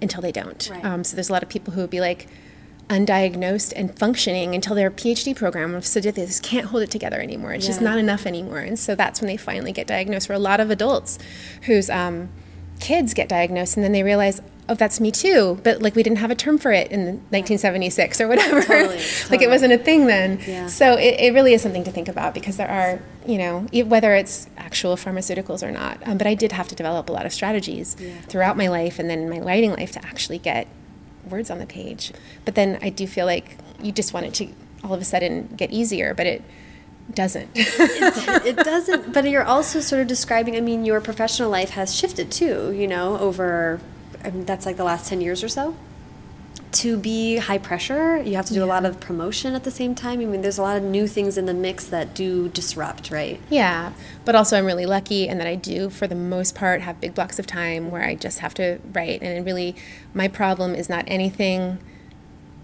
[0.00, 0.68] until they don't.
[0.70, 0.84] Right.
[0.84, 2.28] Um, so there's a lot of people who would be like,
[2.88, 7.52] undiagnosed and functioning until their PhD program so they just can't hold it together anymore.
[7.52, 8.60] It's just not enough anymore.
[8.60, 10.28] And so that's when they finally get diagnosed.
[10.28, 11.18] For a lot of adults
[11.62, 12.28] whose um,
[12.78, 15.58] kids get diagnosed and then they realize, oh, that's me too.
[15.62, 18.62] But like we didn't have a term for it in 1976 or whatever.
[18.62, 20.40] Totally, like it wasn't a thing then.
[20.46, 20.66] Yeah.
[20.68, 24.14] So it, it really is something to think about because there are, you know, whether
[24.14, 25.98] it's actual pharmaceuticals or not.
[26.06, 28.12] Um, but I did have to develop a lot of strategies Yeah.
[28.28, 30.68] throughout my life and then my writing life to actually get
[31.28, 32.12] words on the page.
[32.44, 34.48] But then I do feel like you just want it to
[34.84, 36.42] all of a sudden get easier, but it
[37.14, 37.50] doesn't.
[37.54, 41.94] it, it doesn't but you're also sort of describing i mean your professional life has
[41.94, 43.78] shifted too you know over
[44.24, 45.76] I mean, that's like the last 10 years or so
[46.76, 48.18] to be high pressure.
[48.18, 50.20] You have to do a lot of promotion at the same time.
[50.20, 53.40] I mean there's a lot of new things in the mix that do disrupt right?
[53.48, 53.92] Yeah,
[54.24, 57.14] but also I'm really lucky in that I do, for the most part, have big
[57.14, 59.22] blocks of time where I just have to write.
[59.22, 59.74] And really,
[60.12, 61.78] my problem is not anything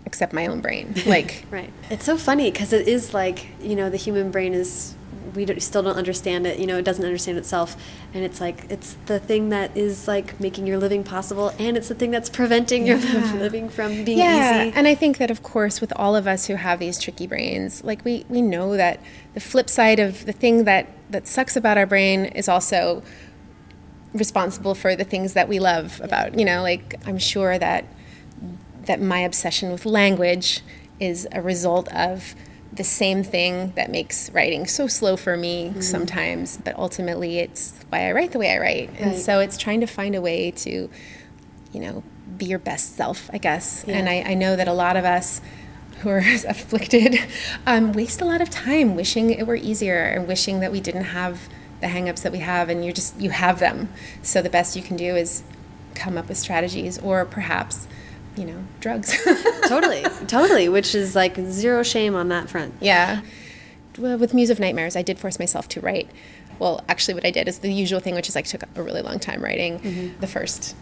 [0.05, 0.95] except my own brain.
[1.07, 1.73] Like, right.
[1.91, 4.95] It's so funny because it is like you know the human brain is
[5.35, 7.77] we don't, still don't understand it you know it doesn't understand itself.
[8.15, 11.89] And it's like it's the thing that is like making your living possible and it's
[11.89, 14.77] the thing that's preventing your living from being yeah, easy.
[14.77, 17.83] and I think that of course with all of us who have these tricky brains,
[17.85, 19.01] like we we know that
[19.35, 23.03] the flip side of the thing that that sucks about our brain is also
[24.13, 26.39] responsible for the things that we love about.
[26.39, 27.85] You know, like I'm sure that
[28.87, 30.61] that my obsession with language
[30.99, 32.35] is a result of
[32.73, 35.81] the same thing that makes writing so slow for me Mm-hmm.
[35.83, 38.91] sometimes, but ultimately it's why I write the way I write.
[38.99, 40.89] And so it's trying to find a way to,
[41.73, 42.03] you know,
[42.39, 43.85] be your best self, I guess.
[43.85, 45.41] And I, I know that a lot of us
[46.01, 46.19] who are
[46.49, 47.19] afflicted
[47.67, 51.05] um, waste a lot of time wishing it were easier and wishing that we didn't
[51.05, 51.49] have
[51.83, 53.89] the hangups that we have and you're just you have them.
[54.23, 55.43] So the best you can do is
[55.95, 57.87] come up with strategies or perhaps,
[58.37, 59.17] you know, drugs.
[59.69, 63.23] totally totally which is like zero shame on that front Yeah.
[63.99, 66.11] Well, with Muse of Nightmares, I did force myself to write.
[66.59, 69.03] Well, actually, what I did is the usual thing, which is like took a really
[69.03, 70.21] long time writing mm-hmm.
[70.21, 70.75] the first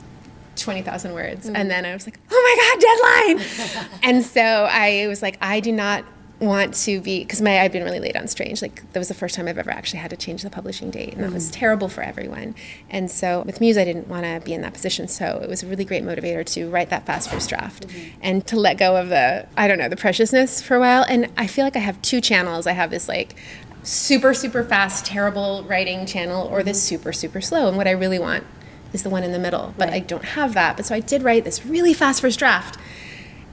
[0.57, 1.49] 20,000 words.
[1.49, 1.57] Mm.
[1.57, 3.91] And then I was like, oh my God, deadline.
[4.03, 6.05] and so I was like, I do not
[6.41, 8.63] want to be, because my I've been really late on Strange.
[8.63, 11.15] Like, that was the first time I've ever actually had to change the publishing date.
[11.15, 11.53] And that was mm.
[11.55, 12.55] terrible for everyone.
[12.89, 15.07] And so with Muse, I didn't want to be in that position.
[15.07, 18.19] So it was a really great motivator to write that fast first draft mm-hmm.
[18.23, 21.05] and to let go of the, I don't know, the preciousness for a while.
[21.09, 22.67] And I feel like I have two channels.
[22.67, 23.37] I have this like,
[23.83, 26.97] super super fast terrible writing channel or this mm-hmm.
[26.97, 28.45] super super slow and what i really want
[28.93, 31.23] is the one in the middle but i don't have that but so i did
[31.23, 32.79] write this really fast first draft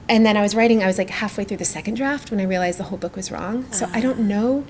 [0.08, 2.44] and then i was writing i was like halfway through the second draft when i
[2.44, 3.70] realized the whole book was wrong.
[3.72, 4.22] So i don't ah.
[4.22, 4.64] know.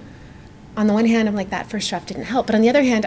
[0.76, 2.46] On the one hand i'm like that first draft didn't help.
[2.46, 3.06] But on the other hand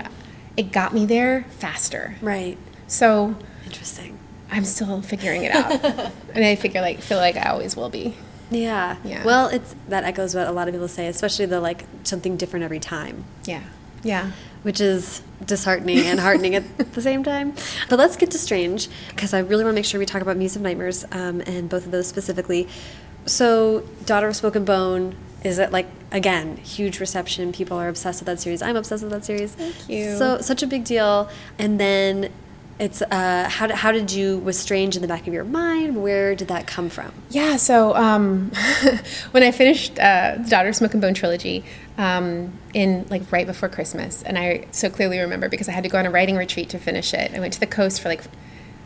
[0.57, 2.15] it got me there faster.
[2.21, 2.57] Right.
[2.87, 4.19] So interesting.
[4.51, 6.11] I'm still figuring it out.
[6.33, 8.15] And i figure like feel like i always will be.
[8.49, 8.97] Yeah.
[9.03, 9.23] Yeah.
[9.23, 12.63] well it's that echoes what a lot of people say especially the like something different
[12.63, 13.25] every time.
[13.45, 13.63] Yeah.
[14.03, 14.31] Yeah
[14.63, 17.53] which is disheartening and heartening at the same time.
[17.89, 20.37] But let's get to Strange, because I really want to make sure we talk about
[20.37, 22.67] Muse of Nightmares um, and both of those specifically.
[23.25, 27.51] So, Daughter of Smoke and Bone is it like again huge reception?
[27.51, 28.61] People are obsessed with that series.
[28.61, 29.53] I'm obsessed with that series.
[29.55, 30.15] Thank you.
[30.17, 31.29] So such a big deal.
[31.57, 32.31] And then
[32.79, 36.01] it's uh, how did, how did you was Strange in the back of your mind?
[36.01, 37.11] Where did that come from?
[37.29, 38.51] Yeah, so um,
[39.31, 41.63] when I finished uh, the Daughter of Smoke and Bone trilogy
[41.97, 45.89] um, in like right before Christmas, and I so clearly remember because I had to
[45.89, 47.33] go on a writing retreat to finish it.
[47.33, 48.23] I went to the coast for like,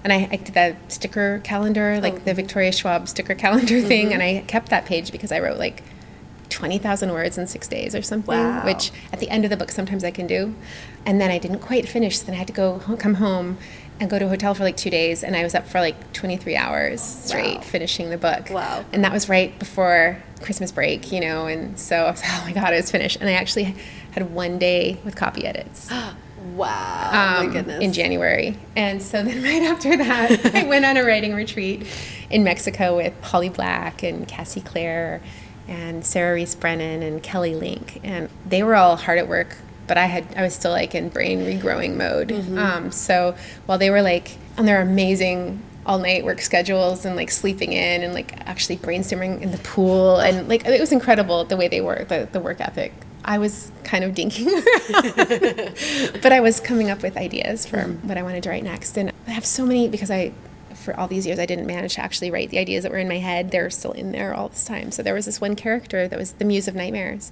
[0.03, 4.21] and I, I did that sticker calendar, like the Victoria Schwab sticker calendar thing, and
[4.21, 5.83] I kept that page because I wrote like
[6.49, 8.65] 20,000 words in six days or something, Wow.
[8.65, 10.55] which at the end of the book sometimes I can do.
[11.05, 13.57] And then I didn't quite finish, so then I had to go come home
[13.99, 16.13] and go to a hotel for like two days, and I was up for like
[16.13, 17.61] 23 hours straight Wow.
[17.61, 18.49] finishing the book.
[18.49, 18.83] Wow.
[18.91, 22.51] And that was right before Christmas break, you know, and so I was oh my
[22.53, 23.17] God, it was finished.
[23.21, 23.75] And I actually
[24.11, 25.89] had one day with copy edits
[26.55, 27.37] Wow!
[27.39, 27.83] um, my goodness.
[27.83, 28.57] in January.
[28.75, 31.85] And so then right after that, I went on a writing retreat
[32.29, 35.21] in Mexico with Holly Black and Cassie Clare
[35.67, 37.99] and Sarah Rees Brennan and Kelly Link.
[38.03, 41.09] And they were all hard at work but I had I was still like in
[41.09, 42.31] brain regrowing mode.
[42.57, 47.29] Um, so while they were like on their amazing all night work schedules and like
[47.29, 51.55] sleeping in and like actually brainstorming in the pool and like it was incredible the
[51.57, 52.91] way they work the, the work ethic.
[53.25, 58.19] I was kind of dinking around, but I was coming up with ideas for what
[58.19, 58.97] I wanted to write next.
[58.97, 60.31] And I have so many because I,
[60.75, 63.07] for all these years, I didn't manage to actually write the ideas that were in
[63.07, 63.49] my head.
[63.49, 64.91] They're still in there all this time.
[64.91, 67.31] So there was this one character that was the Muse of Nightmares,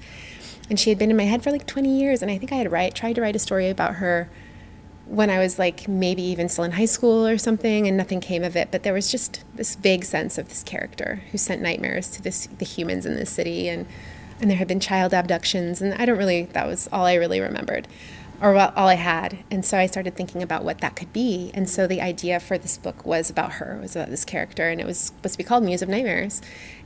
[0.70, 2.22] and she had been in my head for like 20 years.
[2.22, 4.30] And I think I had write, tried to write a story about her
[5.06, 8.44] when I was like maybe even still in high school or something, and nothing came
[8.44, 8.70] of it.
[8.72, 12.48] But there was just this vague sense of this character who sent nightmares to this,
[12.58, 13.86] the humans in this city, and
[14.42, 16.44] and there had been child abductions, and I don't really.
[16.44, 17.88] That was all I really remembered,
[18.42, 19.40] or all I had.
[19.52, 21.52] And so I started thinking about what that could be.
[21.54, 24.82] And so the idea for this book was about her, was about this character, and
[24.82, 26.42] it was supposed to be called Muse of Nightmares.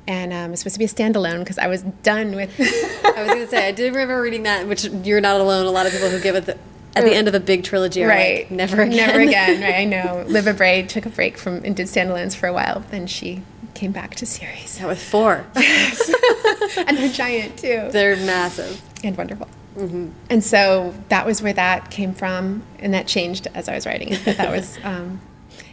[0.08, 2.53] And um, it was supposed to be a standalone because I was done with.
[2.60, 5.66] I was going to say, I did remember reading that, which you're not alone.
[5.66, 6.58] A lot of people who give it the,
[6.95, 8.43] at the end of a big trilogy are right.
[8.43, 8.95] like, never again.
[8.95, 9.76] Never again, right?
[9.76, 10.26] I know.
[10.28, 12.84] Libba Bray took a break from and did standalones for a while.
[12.89, 13.41] Then she
[13.74, 14.78] came back to series.
[14.80, 15.45] That with four.
[15.55, 17.89] and they're giant too.
[17.91, 18.82] They're massive.
[19.03, 19.47] And wonderful.
[19.78, 24.14] And so that was where that came from, and that changed as I was writing
[24.14, 24.22] it.
[24.26, 25.22] But that was, um,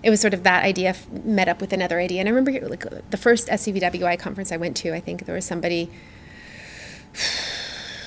[0.05, 2.21] it was sort of that idea f- met up with another idea.
[2.21, 5.45] And I remember like the first SCBWI conference I went to, I think there was
[5.47, 5.91] somebody,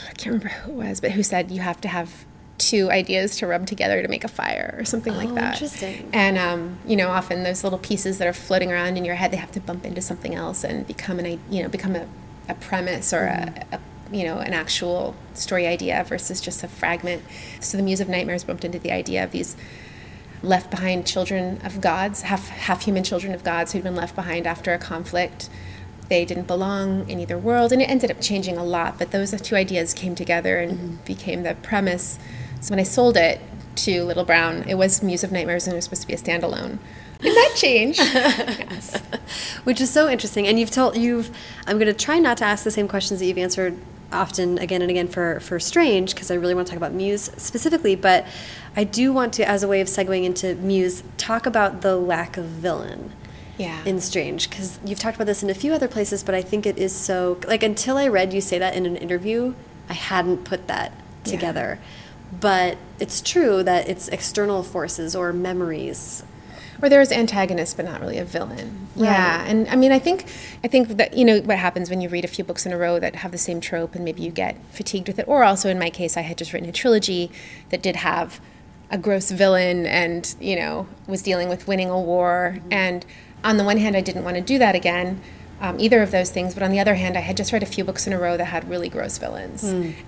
[0.10, 2.26] I can't remember who it was, but who said you have to have
[2.58, 5.54] two ideas to rub together to make a fire or something like Oh, that.
[5.54, 6.10] interesting.
[6.12, 9.32] And um, you know, often those little pieces that are floating around in your head,
[9.32, 12.08] they have to bump into something else and become an, i- you know, become a,
[12.50, 13.80] a premise or a, a,
[14.12, 17.22] you know, an actual story idea versus just a fragment.
[17.60, 19.56] So the Muse of Nightmares bumped into the idea of these
[20.44, 24.48] left behind children of gods, half half human children of gods who'd been left behind
[24.48, 25.50] after a conflict.
[26.10, 28.98] They didn't belong in either world, and it ended up changing a lot.
[28.98, 30.96] But those two ideas came together and mm-hmm.
[31.06, 32.18] became the premise.
[32.62, 33.42] So when I sold it
[33.78, 36.18] to Little Brown, it was Muse of Nightmares, and it was supposed to be a
[36.18, 36.78] standalone.
[37.20, 37.98] Did that change?
[38.00, 39.02] yes.
[39.64, 40.48] which is so interesting.
[40.48, 41.36] And you've told you've.
[41.66, 43.78] I'm going to try not to ask the same questions that you've answered
[44.12, 47.30] often again and again for for Strange because I really want to talk about Muse
[47.38, 47.96] specifically.
[47.96, 48.26] But
[48.76, 52.38] I do want to, as a way of segueing into Muse, talk about the lack
[52.38, 53.12] of villain.
[53.58, 53.84] Yeah.
[53.86, 56.68] In Strange, because you've talked about this in a few other places, but I think
[56.68, 59.56] it is so like until I read you say that in an interview,
[59.90, 60.92] I hadn't put that
[61.26, 61.32] Yeah.
[61.32, 61.80] together.
[62.40, 66.24] But it's true that it's external forces or memories
[66.82, 68.88] or there's antagonists but not really a villain.
[68.96, 69.12] Right.
[69.12, 70.26] yeah and i mean i think
[70.64, 72.78] i think that you know what happens when you read a few books in a
[72.78, 75.28] row that have the same trope and maybe you get fatigued with it.
[75.28, 77.30] Or also in my case i had just written a trilogy
[77.70, 78.40] that did have
[78.90, 82.60] a gross villain and you know was dealing with winning a war.
[82.72, 83.06] And
[83.44, 85.22] on the one hand i didn't want to do that again
[85.62, 86.54] um, either of those things.
[86.54, 88.36] But on the other hand i had just read a few books in a row
[88.38, 89.64] that had really gross villains.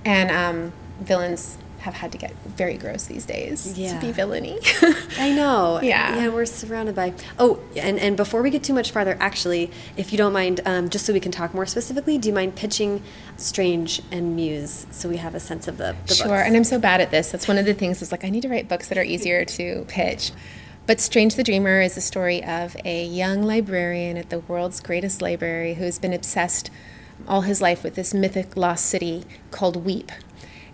[0.05, 3.93] And um, villains have had to get very gross these days Yeah.
[3.99, 4.59] to be villainy
[5.17, 5.79] I know.
[5.83, 6.15] Yeah.
[6.23, 7.13] Yeah, we're surrounded by.
[7.37, 10.89] Oh, and, and before we get too much farther, actually, if you don't mind, um,
[10.89, 13.01] just so we can talk more specifically, do you mind pitching
[13.37, 16.43] Strange and Muse so we have a sense of the, the Sure, books?
[16.47, 17.31] and I'm so bad at this.
[17.31, 19.45] That's one of the things is like I need to write books that are easier
[19.45, 20.31] to pitch.
[20.85, 25.21] But Strange the Dreamer is the story of a young librarian at the world's greatest
[25.21, 26.69] library who's been obsessed
[27.27, 30.11] all his life with this mythic lost city called Weep.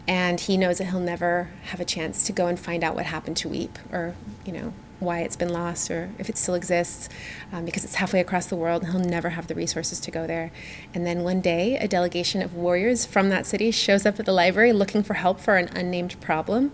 [0.08, 3.08] And he knows that he'll never have a chance to go and find out what
[3.08, 7.10] happened to Weep or, you know, why it's been lost or if it still exists
[7.52, 10.28] um, because it's halfway across the world and he'll never have the resources to go
[10.28, 10.52] there.
[10.94, 14.32] And then one day, a delegation of warriors from that city shows up at the
[14.32, 16.72] library looking for help for an unnamed problem.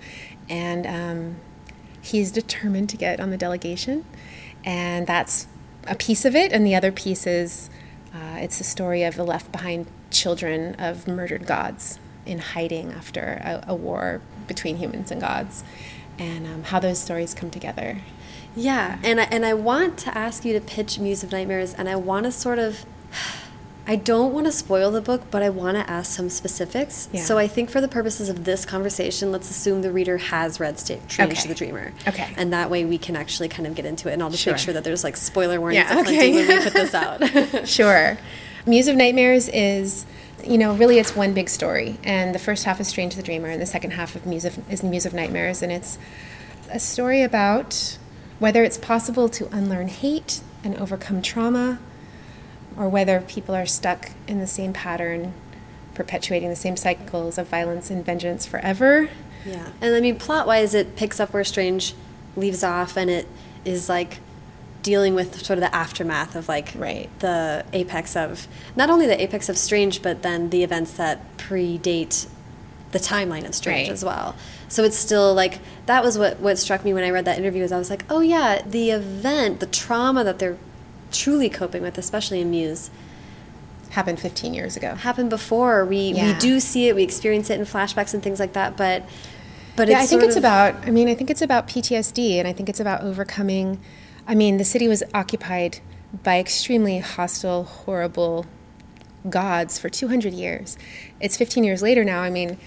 [0.49, 1.36] And um,
[2.01, 4.05] he's determined to get on the delegation.
[4.63, 5.47] And that's
[5.88, 6.51] a piece of it.
[6.51, 7.69] And the other piece is
[8.13, 13.41] uh, it's the story of the left behind children of murdered gods in hiding after
[13.43, 15.63] a, a war between humans and gods.
[16.19, 17.99] And um, how those stories come together.
[18.55, 21.88] Yeah, and I, and I want to ask you to pitch Muse of Nightmares, and
[21.89, 22.86] I want to sort of.
[23.88, 27.09] I don't want to spoil the book, but I want to ask some specifics.
[27.11, 27.24] Yeah.
[27.24, 30.78] So I think for the purposes of this conversation, let's assume the reader has read
[30.78, 31.41] Sta- Strange Okay.
[31.41, 31.91] to the Dreamer.
[32.07, 32.32] Okay.
[32.38, 34.57] And that way we can actually kind of get into it, and I'll just make
[34.57, 34.65] Sure.
[34.65, 36.32] sure that there's like spoiler warnings Yeah, okay.
[36.32, 37.67] when we put this out.
[37.67, 38.17] Sure.
[38.67, 40.05] Muse of Nightmares is,
[40.46, 41.98] you know, really it's one big story.
[42.04, 44.72] And the first half is Strange the Dreamer, and the second half of Muse of,
[44.72, 45.62] is Muse of Nightmares.
[45.62, 45.98] And it's
[46.70, 47.98] a story about
[48.39, 51.80] whether it's possible to unlearn hate and overcome trauma,
[52.78, 55.34] or whether people are stuck in the same pattern,
[55.94, 59.10] perpetuating the same cycles of violence and vengeance forever.
[59.46, 59.70] Yeah.
[59.82, 61.94] And I mean, plot wise, it picks up where Strange
[62.36, 63.28] leaves off, and it
[63.66, 64.20] is like
[64.84, 67.09] dealing with sort of the aftermath of like Right.
[67.19, 72.27] the apex of not only the apex of Strange, but then the events that predate
[72.91, 73.93] the timeline of Strange Right.
[73.93, 74.36] as well.
[74.67, 77.63] So it's still like that was what what struck me when I read that interview.
[77.63, 80.57] Is I was like, oh yeah, the event, the trauma that they're
[81.11, 82.89] truly coping with, especially in Muse,
[83.91, 84.95] Happened 15 years ago.
[84.95, 85.84] happened before.
[85.84, 88.77] We we do see it, we experience it in flashbacks and things like that.
[88.77, 89.03] But
[89.75, 90.75] but yeah, I think it's about.
[90.88, 93.79] I mean, I think it's about PTSD, and I think it's about overcoming.
[94.32, 95.82] I mean, the city was occupied
[96.23, 98.45] by extremely hostile, horrible
[99.29, 100.77] gods for 200 years.
[101.19, 102.21] It's 15 years later now.
[102.21, 102.57] I mean,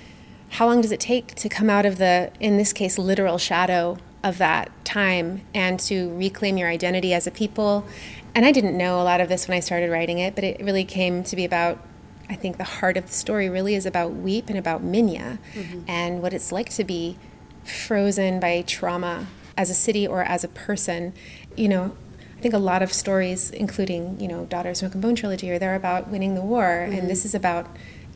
[0.50, 3.96] how long does it take to come out of the, in this case, literal shadow
[4.22, 7.86] of that time and to reclaim your identity as a people?
[8.34, 10.60] And I didn't know a lot of this when I started writing it, but it
[10.60, 11.82] really came to be about
[12.28, 15.80] I think the heart of the story really is about Weep and about Minya mm-hmm.
[15.88, 17.16] and what it's like to be
[17.64, 21.12] frozen by trauma as a city or as a person.
[21.56, 21.96] You know,
[22.36, 25.50] I think a lot of stories, including, you know, Daughter of Smoke and Bone trilogy,
[25.50, 26.80] are there about winning the war.
[26.80, 27.08] And mm-hmm.
[27.08, 27.66] this is about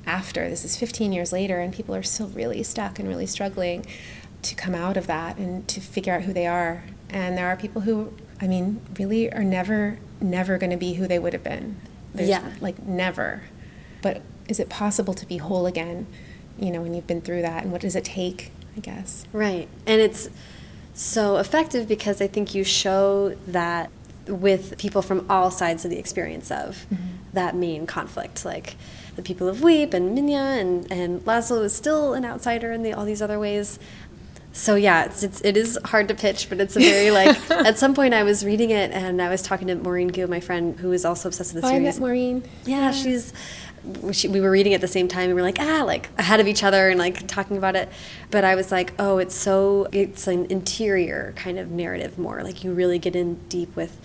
[0.07, 0.49] after.
[0.49, 3.87] This is 15 years later, and people are still really stuck and really struggling
[4.43, 6.85] to come out of that and to figure out who they are.
[7.11, 11.07] And there are people who, I mean, really are never, never going to be who
[11.07, 11.81] they would have been.
[12.15, 12.53] There's, Yeah.
[12.61, 13.45] Like, never.
[14.03, 16.07] But is it possible to be whole again,
[16.59, 17.63] you know, when you've been through that?
[17.63, 19.25] And what does it take, I guess?
[19.33, 19.69] Right.
[19.87, 20.31] And it's
[20.99, 23.91] so effective because I think you show that
[24.27, 27.05] with people from all sides of the experience of mm-hmm.
[27.33, 28.45] that main conflict.
[28.45, 28.77] Like
[29.17, 32.93] the people of Weep and Minya and, and Laszlo is still an outsider in the,
[32.93, 33.79] all these other ways.
[34.53, 37.51] So yeah, it's, it's it is hard to pitch, but it's a very like.
[37.51, 40.41] at some point, I was reading it and I was talking to Maureen Goo, my
[40.41, 41.95] friend, who is also obsessed with the Oh, I series.
[41.95, 42.43] met Maureen.
[42.65, 43.33] Yeah, she's.
[43.85, 46.47] We were reading at the same time, and we were like, ah, like ahead of
[46.47, 47.89] each other, and like talking about it.
[48.31, 52.43] But I was like, oh, it's so it's an interior kind of narrative more.
[52.43, 54.01] Like you really get in deep with,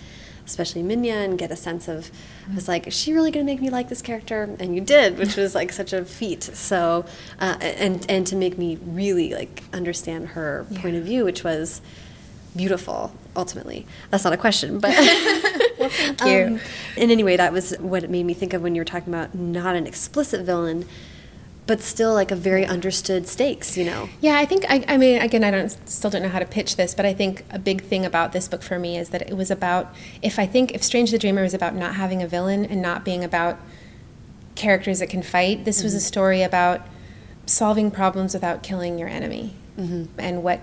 [0.46, 2.10] especially Minya, and get a sense of.
[2.50, 4.54] I was like, is she really gonna make me like this character?
[4.58, 6.42] And you did, which was like such a feat.
[6.42, 7.04] So,
[7.40, 11.80] uh, and and to make me really like understand her point of view, which was
[12.56, 13.12] beautiful.
[13.36, 14.94] Ultimately, that's not a question, but.
[15.84, 16.46] Well, thank you.
[16.56, 16.60] Um,
[16.96, 19.34] and anyway, that was what it made me think of when you were talking about
[19.34, 20.86] not an explicit villain,
[21.66, 24.08] but still like a very understood stakes, you know?
[24.20, 26.76] Yeah, I think I, I mean again I don't still don't know how to pitch
[26.76, 29.36] this, but I think a big thing about this book for me is that it
[29.36, 32.64] was about if I think if Strange the Dreamer was about not having a villain
[32.64, 33.58] and not being about
[34.54, 36.82] characters that can fight, this was a story about
[37.46, 40.60] solving problems without killing your enemy and what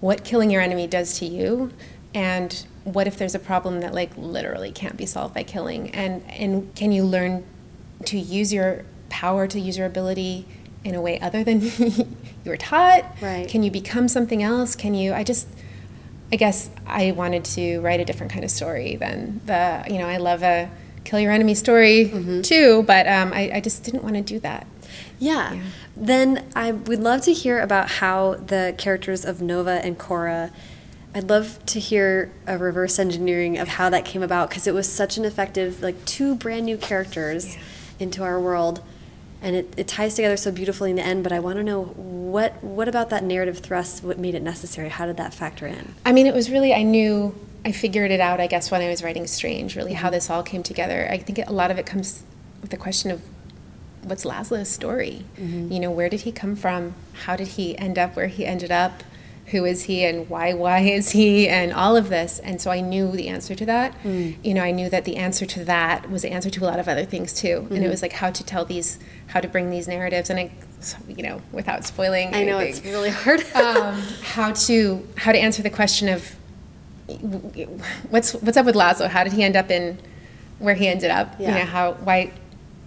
[0.00, 1.72] what killing your enemy does to you
[2.14, 6.22] and what if there's a problem that like literally can't be solved by killing and
[6.30, 7.44] and can you learn
[8.04, 10.46] to use your power to use your ability
[10.84, 12.06] in a way other than you
[12.46, 13.48] were taught Right.
[13.48, 15.48] can you become something else can you i just
[16.32, 20.06] i guess i wanted to write a different kind of story than the you know
[20.06, 20.70] i love a
[21.04, 22.40] kill your enemy story Mm-hmm.
[22.42, 24.66] too but um, I, I just didn't want to do that
[25.18, 25.54] Yeah.
[25.54, 25.62] Yeah.
[25.98, 30.52] Then I would love to hear about how the characters of Nova and Cora.
[31.16, 34.86] I'd love to hear a reverse engineering of how that came about because it was
[34.86, 37.62] such an effective, like two brand new characters Yeah.
[38.00, 38.82] into our world,
[39.40, 41.22] and it, it ties together so beautifully in the end.
[41.22, 44.04] But I want to know what what about that narrative thrust?
[44.04, 44.90] What made it necessary?
[44.90, 45.94] How did that factor in?
[46.04, 48.90] I mean, it was really, I knew, I figured it out, I guess, when I
[48.90, 50.16] was writing Strange, really how mm-hmm.
[50.16, 51.08] this all came together.
[51.10, 52.24] I think a lot of it comes
[52.60, 53.22] with the question of
[54.02, 55.24] what's Laszlo's story?
[55.38, 55.72] Mm-hmm.
[55.72, 56.92] You know, where did he come from?
[57.24, 59.02] How did he end up where he ended up?
[59.46, 62.80] Who is he and why why is he and all of this and so I
[62.80, 63.94] knew the answer to that.
[63.96, 64.32] Hmm.
[64.42, 66.80] You know, I knew that the answer to that was the answer to a lot
[66.80, 67.66] of other things too.
[67.70, 67.90] And it hmm.
[67.90, 70.50] was like how to tell these how to bring these narratives and I
[71.08, 73.40] you know, without spoiling I know it's really hard.
[73.54, 76.36] um, how to how to answer the question of
[78.10, 79.08] what's what's up with Laszlo?
[79.08, 79.98] How did he end up in
[80.58, 81.36] where he ended up?
[81.38, 81.48] Yeah.
[81.48, 82.32] You know how why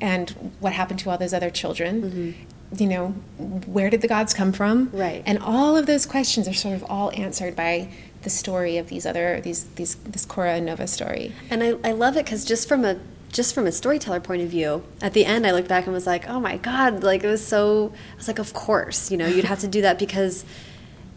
[0.02, 2.02] and what happened to all those other children?
[2.02, 2.32] Mm-hmm.
[2.76, 3.08] You know,
[3.38, 4.90] where did the gods come from?
[4.94, 5.24] Right.
[5.26, 7.92] And all of those questions are sort of all answered by
[8.22, 11.34] the story of these other these these this Cora and Nova story.
[11.50, 13.00] And I, I love it because just from a
[13.32, 16.08] just from a storyteller point of view, at the end I looked back and was
[16.08, 17.94] like, oh my god, like it was so.
[18.14, 20.46] I was like, of course, you know, you'd have to do that because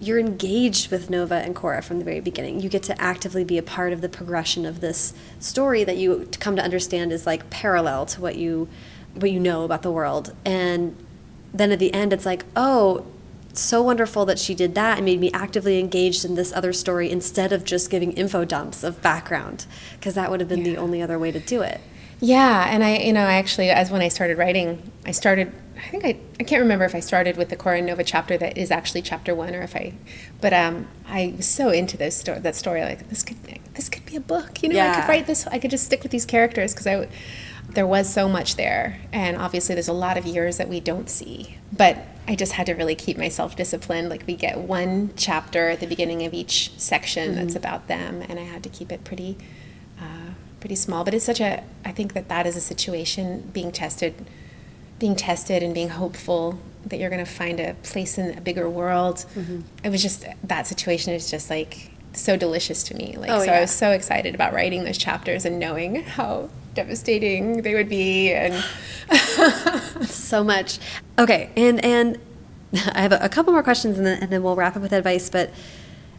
[0.00, 2.60] you're engaged with Nova and Cora from the very beginning.
[2.60, 6.28] You get to actively be a part of the progression of this story that you
[6.40, 8.68] come to understand is like parallel to what you
[9.14, 10.34] what you know about the world.
[10.44, 10.96] And
[11.52, 13.06] then at the end, it's like, oh,
[13.52, 17.10] so wonderful that she did that and made me actively engaged in this other story
[17.10, 19.66] instead of just giving info dumps of background
[19.98, 21.80] because that would have been the only other way to do it.
[22.20, 25.52] Yeah, and I, you know, I actually, as when I started writing, I started.
[25.76, 28.56] I think I, I can't remember if I started with the Cora Nova chapter that
[28.56, 29.94] is actually chapter one, or if I,
[30.40, 33.38] but um, I was so into this story, that story, like this could,
[33.74, 34.62] this could be a book.
[34.62, 35.48] You know, I could write this.
[35.48, 37.08] I could just stick with these characters because I,
[37.74, 41.08] there was so much there, and obviously there's a lot of years that we don't
[41.08, 41.98] see, but
[42.28, 44.08] I just had to really keep myself disciplined.
[44.08, 47.40] Like we get one chapter at the beginning of each section mm-hmm.
[47.40, 49.36] that's about them, and I had to keep it pretty,
[50.00, 51.04] uh, pretty small.
[51.04, 51.64] But it's such a.
[51.84, 54.26] I think that that is a situation being tested,
[54.98, 58.68] being tested, and being hopeful that you're going to find a place in a bigger
[58.68, 59.24] world.
[59.34, 59.60] Mm-hmm.
[59.84, 63.16] It was just that situation is just like so delicious to me.
[63.16, 63.58] Like oh, so, yeah.
[63.58, 68.32] I was so excited about writing those chapters and knowing how devastating they would be
[68.32, 68.54] and
[70.06, 70.78] so much
[71.18, 72.18] okay and and
[72.94, 74.92] i have a, a couple more questions and then, and then we'll wrap up with
[74.92, 75.50] advice but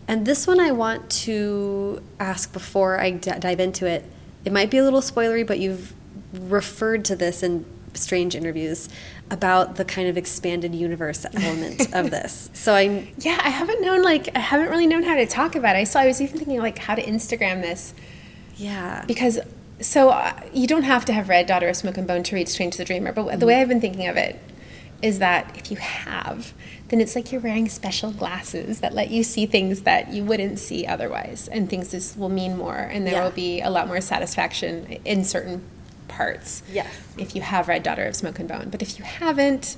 [0.07, 4.05] and this one i want to ask before I dive into it
[4.45, 5.93] it might be a little spoilery but you've
[6.33, 8.89] referred to this in strange interviews
[9.29, 12.49] about the kind of expanded universe element of this.
[12.53, 15.75] So I yeah, I haven't known like I haven't really known how to talk about
[15.75, 15.87] it.
[15.87, 17.93] So I was even thinking like how to Instagram this.
[18.55, 19.03] Yeah.
[19.07, 19.39] Because
[19.83, 22.49] so uh, you don't have to have read Daughter of Smoke and Bone to read
[22.49, 23.39] Strange to the Dreamer, but mm-hmm.
[23.39, 24.39] the way I've been thinking of it
[25.01, 26.53] is that if you have,
[26.87, 30.59] then it's like you're wearing special glasses that let you see things that you wouldn't
[30.59, 33.23] see otherwise, and things just will mean more, and there yeah.
[33.23, 35.61] will be a lot more satisfaction in certain
[36.07, 36.63] parts.
[36.71, 36.87] Yes.
[37.17, 39.75] If you have read Daughter of Smoke and Bone, but if you haven't,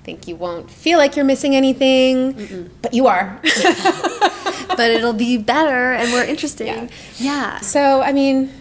[0.00, 2.70] I think you won't feel like you're missing anything, Mm-mm.
[2.82, 3.38] but you are.
[4.68, 6.66] but it'll be better and more interesting.
[6.66, 6.88] Yeah.
[7.18, 7.60] yeah.
[7.60, 8.52] So I mean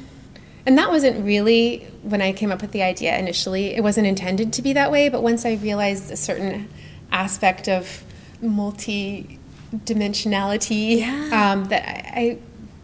[0.67, 3.73] and that wasn't really when I came up with the idea initially.
[3.73, 6.67] It wasn't intended to be that way, but once I realized a certain
[7.09, 8.03] aspect of
[8.41, 9.39] multi
[9.73, 11.51] dimensionality yeah.
[11.53, 12.37] um, that I,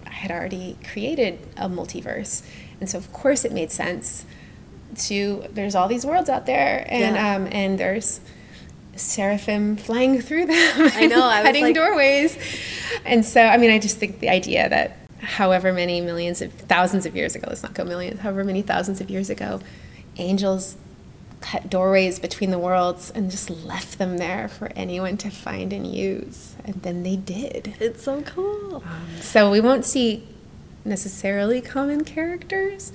[0.06, 2.42] I, had already created a multiverse.
[2.80, 4.26] And so, of course, it made sense
[5.08, 7.36] to there's all these worlds out there, and yeah.
[7.36, 8.22] um, and there's
[8.96, 10.92] seraphim flying through them.
[10.96, 11.76] I know, I cutting like...
[11.76, 12.38] doorways.
[13.04, 17.06] And so, I mean, I just think the idea that however many millions of thousands
[17.06, 19.62] of years ago, let's not go millions, however many thousands of years ago,
[20.18, 20.76] angels
[21.42, 25.86] cut doorways between the worlds and just left them there for anyone to find and
[25.86, 26.56] use.
[26.64, 27.76] And then they did.
[27.80, 28.78] It's so cool.
[28.78, 30.26] Um, so we won't see
[30.86, 32.94] necessarily common characters,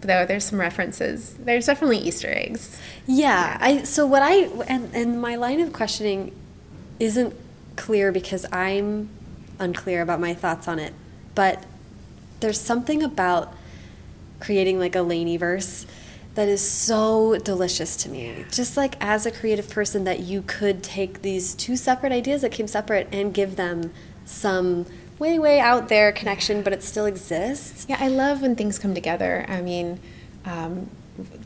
[0.00, 1.34] though there's some references.
[1.34, 2.80] There's definitely Easter eggs.
[3.06, 3.58] Yeah.
[3.58, 3.58] yeah.
[3.60, 6.32] I so what I and and my line of questioning
[6.98, 7.34] isn't
[7.76, 9.08] clear because I'm
[9.58, 10.94] unclear about my thoughts on it
[11.34, 11.64] but
[12.40, 13.54] there's something about
[14.40, 15.86] creating like a Laini verse
[16.34, 18.44] that is so delicious to me.
[18.50, 22.50] Just like as a creative person, that you could take these two separate ideas that
[22.50, 23.92] came separate and give them
[24.24, 24.86] some
[25.18, 27.86] way, way out there connection, but it still exists.
[27.88, 29.44] Yeah, I love when things come together.
[29.48, 30.00] I mean,
[30.44, 30.90] um,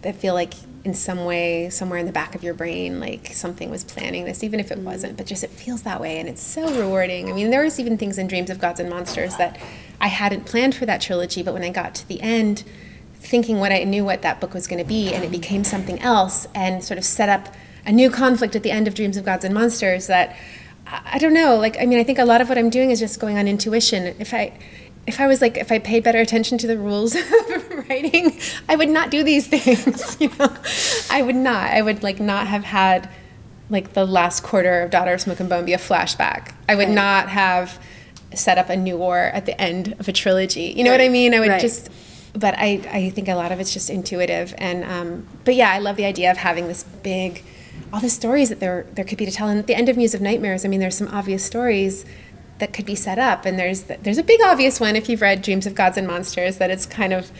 [0.04, 0.54] I feel like
[0.84, 4.44] in some way, somewhere in the back of your brain, like something was planning this,
[4.44, 4.86] even if it mm-hmm.
[4.86, 7.28] wasn't, but just it feels that way and it's so rewarding.
[7.28, 9.60] I mean, there was even things in Dreams of Gods and Monsters that
[10.00, 12.64] I hadn't planned for that trilogy, but when I got to the end,
[13.14, 15.98] thinking what I knew what that book was going to be, and it became something
[16.00, 17.52] else, and sort of set up
[17.84, 20.36] a new conflict at the end of Dreams of Gods and Monsters that
[20.86, 21.56] I don't know.
[21.56, 23.46] Like, I mean, I think a lot of what I'm doing is just going on
[23.46, 24.14] intuition.
[24.18, 24.52] If I
[25.08, 28.38] if I was like, if I paid better attention to the rules of writing,
[28.68, 30.16] I would not do these things.
[30.20, 30.54] You know,
[31.10, 31.70] I would not.
[31.70, 33.08] I would like not have had
[33.70, 36.54] like the last quarter of Daughter of Smoke and Bone be a flashback.
[36.68, 36.94] I would right.
[36.94, 37.80] not have
[38.34, 40.74] set up a new war at the end of a trilogy.
[40.76, 41.00] You know right.
[41.00, 41.34] what I mean?
[41.34, 41.60] I would right.
[41.60, 41.88] just.
[42.34, 45.78] But I, I think a lot of it's just intuitive, and um, but yeah, I
[45.78, 47.42] love the idea of having this big,
[47.92, 49.48] all the stories that there there could be to tell.
[49.48, 52.04] And at the end of Muse of Nightmares, I mean, there's some obvious stories
[52.58, 53.44] that could be set up.
[53.44, 56.58] And there's there's a big obvious one if you've read Dreams of Gods and Monsters
[56.58, 57.30] that it's kind of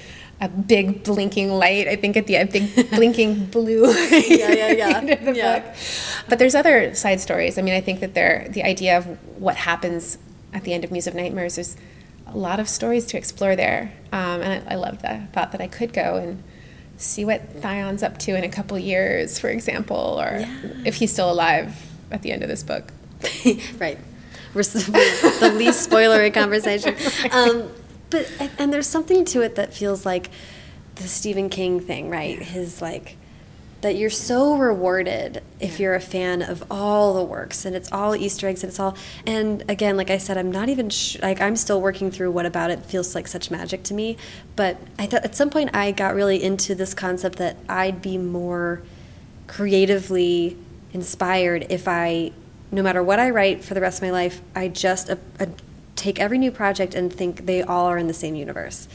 [0.41, 1.89] a big blinking light.
[1.89, 3.93] I think at the end, big blinking blue.
[3.93, 5.01] yeah, yeah, yeah.
[5.01, 5.59] the yeah.
[5.59, 5.75] Book.
[6.29, 7.59] But there's other side stories.
[7.59, 9.07] I mean, I think that there the idea of
[9.41, 10.19] what happens
[10.53, 11.57] at the end of Muse of Nightmares.
[11.57, 11.77] There's
[12.27, 15.61] a lot of stories to explore there, um, and I, I love that thought that
[15.61, 16.43] I could go and
[16.99, 20.55] see what Thyon's up to in a couple years, for example, or yeah.
[20.85, 21.75] if he's still alive
[22.11, 22.93] at the end of this book.
[23.79, 23.99] right
[25.41, 26.95] the least spoilery conversation.
[27.33, 27.71] Um,
[28.11, 30.31] but and there's something to it that feels like
[30.97, 32.41] the Stephen King thing, right?
[32.41, 33.17] His like
[33.81, 38.17] that you're so rewarded if you're a fan of all the works and it's all
[38.17, 38.97] Easter eggs and it's all
[39.27, 40.91] and again, like I said, I'm not even
[41.23, 44.17] like I'm still working through what about it feels like such magic to me.
[44.57, 48.19] But I thought at some point I got really into this concept that I'd be
[48.19, 48.83] more
[49.47, 50.57] creatively
[50.93, 52.33] inspired if I
[52.71, 55.47] no matter what I write for the rest of my life, I just uh, uh,
[55.97, 58.89] take every new project and think they all are in the same universe.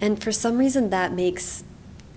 [0.00, 1.64] And for some reason, that makes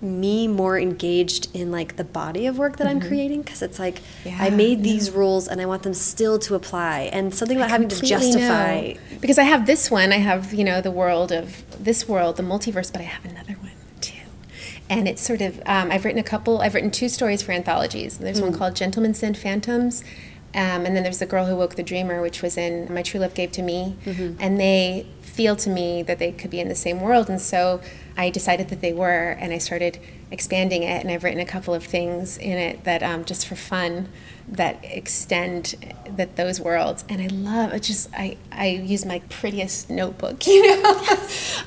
[0.02, 3.02] me more engaged in like the body of work that mm-hmm.
[3.02, 5.18] I'm creating because it's like yeah, I made these yeah.
[5.18, 9.18] rules and I want them still to apply and something about having to justify know.
[9.20, 12.42] because I have this one I have you know the world of this world the
[12.42, 14.16] multiverse but I have another one too
[14.88, 16.60] and it's sort of um, I've written a couple.
[16.60, 18.18] I've written two stories for anthologies.
[18.18, 20.02] There's one called Gentlemen Send Phantoms,
[20.54, 23.20] um, and then there's the Girl Who Woke the Dreamer, which was in My True
[23.20, 23.96] Love Gave to Me,
[24.40, 27.80] and they feel to me that they could be in the same world, and so
[28.16, 29.98] I decided that they were, and I started
[30.30, 33.54] expanding it, and I've written a couple of things in it that um, just for
[33.56, 34.08] fun
[34.50, 35.74] that extend
[36.16, 40.82] that those worlds and i love it just i i use my prettiest notebook you
[40.82, 41.16] know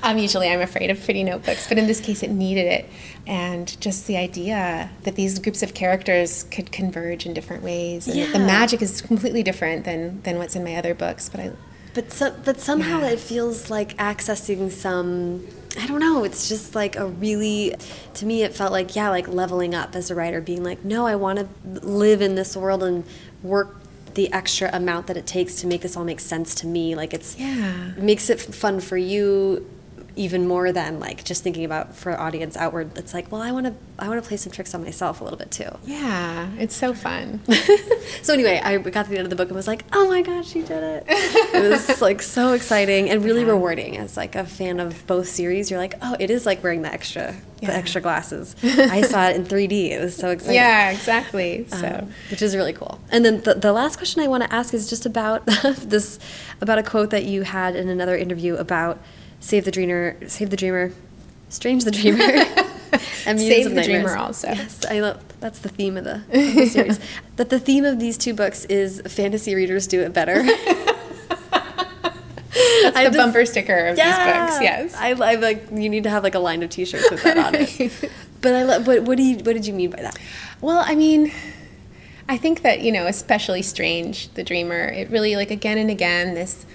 [0.03, 2.86] um, usually i'm afraid of pretty notebooks but in this case it needed it
[3.25, 8.19] and just the idea that these groups of characters could converge in different ways and
[8.19, 11.51] that the magic is completely different than than what's in my other books but i
[11.93, 13.11] But so, but somehow Yeah.
[13.13, 15.45] it feels like accessing some.
[15.80, 16.24] I don't know.
[16.24, 17.76] It's just like a really,
[18.15, 21.05] to me, it felt like yeah, like leveling up as a writer, being like, no,
[21.07, 21.47] I want to
[21.86, 23.03] live in this world and
[23.41, 23.76] work
[24.13, 26.93] the extra amount that it takes to make this all make sense to me.
[26.95, 27.93] Like it's Yeah.
[27.97, 29.67] makes it fun for you
[30.16, 32.97] even more than like just thinking about for audience outward.
[32.97, 35.24] It's like, well, I want to I want to play some tricks on myself a
[35.24, 35.70] little bit too.
[35.86, 37.39] yeah it's so fun
[38.22, 40.22] So anyway, I got to the end of the book and was like, "Oh my
[40.22, 43.97] gosh, she did it!" it was like so exciting and really rewarding.
[43.97, 46.93] As like a fan of both series, you're like, "Oh, it is like wearing the
[46.93, 47.70] extra, Yeah.
[47.72, 49.91] the extra glasses." I saw it in 3D.
[49.91, 50.55] It was so exciting.
[50.55, 52.99] yeah exactly so Um, which is really cool.
[53.11, 55.45] And then the, the last question I want to ask is just about
[55.78, 56.20] this,
[56.61, 58.99] about a quote that you had in another interview about
[59.43, 60.91] save the dreamer, save the dreamer,
[61.49, 62.23] strange the dreamer,
[63.25, 64.49] and Save the Dreamer also.
[64.49, 66.99] Yes, I love that's the theme of the, of the series.
[67.37, 70.43] that the theme of these two books is fantasy readers do it better.
[72.83, 76.03] that's I the just- bumper sticker of these books yes I, I like you need
[76.03, 78.11] to have like a line of T-shirts with that on it.
[78.41, 78.85] but I love.
[78.85, 79.35] But what do you?
[79.37, 80.17] What did you mean by that?
[80.61, 81.31] Well, I mean,
[82.29, 86.35] I think that, you know, especially Strange, the dreamer, it really, like, again and again,
[86.35, 86.65] this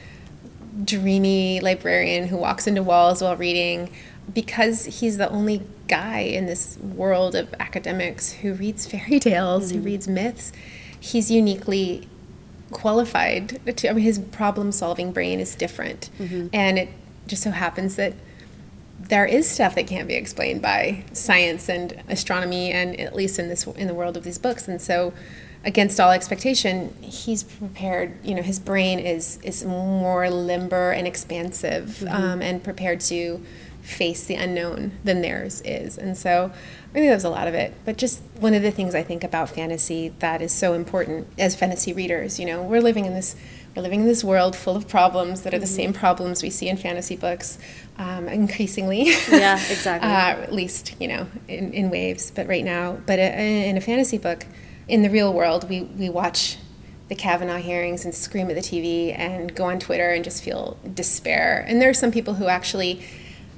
[0.85, 3.91] dreamy librarian who walks into walls while reading,
[4.33, 9.77] because he's the only guy in this world of academics who reads fairy tales, who
[9.77, 9.87] mm-hmm.
[9.87, 10.53] reads myths,
[11.01, 12.09] he's uniquely
[12.71, 16.11] qualified to, I mean, his problem solving brain is different.
[16.19, 16.49] Mm-hmm.
[16.53, 16.89] And it
[17.27, 18.15] just so happens that
[19.01, 23.49] there is stuff that can't be explained by science and astronomy and at least in
[23.49, 24.69] this in the world of these books.
[24.69, 25.15] And so
[25.65, 32.05] against all expectation he's prepared you know his brain is is more limber and expansive
[32.09, 33.45] um, and prepared to
[33.83, 36.53] face the unknown than theirs is and so
[36.91, 39.03] i think that was a lot of it but just one of the things i
[39.03, 43.15] think about fantasy that is so important as fantasy readers you know we're living in
[43.15, 43.35] this
[43.75, 46.69] we're living in this world full of problems that are the same problems we see
[46.69, 47.59] in fantasy books
[47.99, 49.05] um, increasingly.
[49.31, 50.09] Yeah, exactly.
[50.09, 52.31] uh, at least, you know, in, in waves.
[52.31, 54.47] But right now, but uh, in a fantasy book,
[54.89, 56.57] in the real world, we, we watch
[57.09, 60.77] the Kavanaugh hearings and scream at the TV and go on Twitter and just feel
[60.95, 61.65] despair.
[61.67, 63.03] And there are some people who actually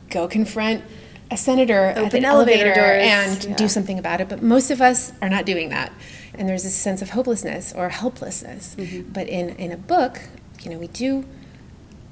[0.09, 0.85] go confront
[1.31, 3.57] a senator at Open the elevator elevator, doors, and yeah.
[3.57, 4.28] do something about it.
[4.28, 5.93] But most of us are not doing that.
[6.35, 8.74] And there's this sense of hopelessness or helplessness.
[8.76, 9.12] Mm-hmm.
[9.12, 10.20] But in, in a book,
[10.62, 11.24] you know, we do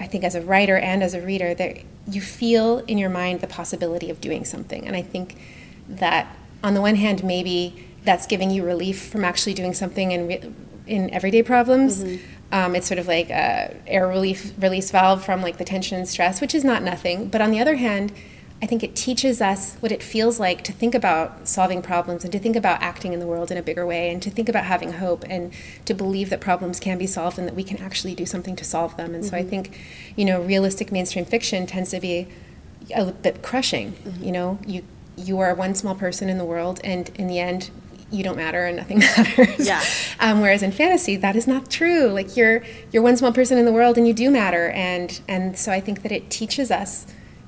[0.01, 3.41] I think as a writer and as a reader that you feel in your mind
[3.41, 4.87] the possibility of doing something.
[4.87, 5.37] And I think
[5.89, 10.29] that on the one hand, maybe that's giving you relief from actually doing something in
[10.29, 10.53] re-
[10.87, 12.03] in everyday problems.
[12.03, 12.25] Mm-hmm.
[12.51, 16.09] Um, it's sort of like a air relief release valve from like the tension and
[16.09, 17.29] stress, which is not nothing.
[17.29, 18.13] But on the other hand,
[18.61, 22.33] I think it teaches us what it feels like to think about solving problems and
[22.33, 24.65] to think about acting in the world in a bigger way and to think about
[24.65, 25.53] having hope and
[25.85, 28.65] to believe that problems can be solved and that we can actually do something to
[28.65, 29.15] solve them.
[29.15, 29.51] And so I mm-hmm.
[29.51, 29.79] think,
[30.17, 32.27] you know, realistic mainstream fiction tends to be
[32.95, 33.93] a bit crushing.
[33.93, 34.25] Mm-hmm.
[34.25, 34.85] You know, you
[35.17, 37.71] you are one small person in the world, and in the end,
[38.11, 39.67] you don't matter and nothing matters.
[39.67, 39.83] Yeah.
[40.21, 42.07] Um, whereas in fantasy, that is not true.
[42.07, 44.71] Like you're you're one small person in the world, and you do matter.
[44.71, 47.07] And and so I think that it teaches us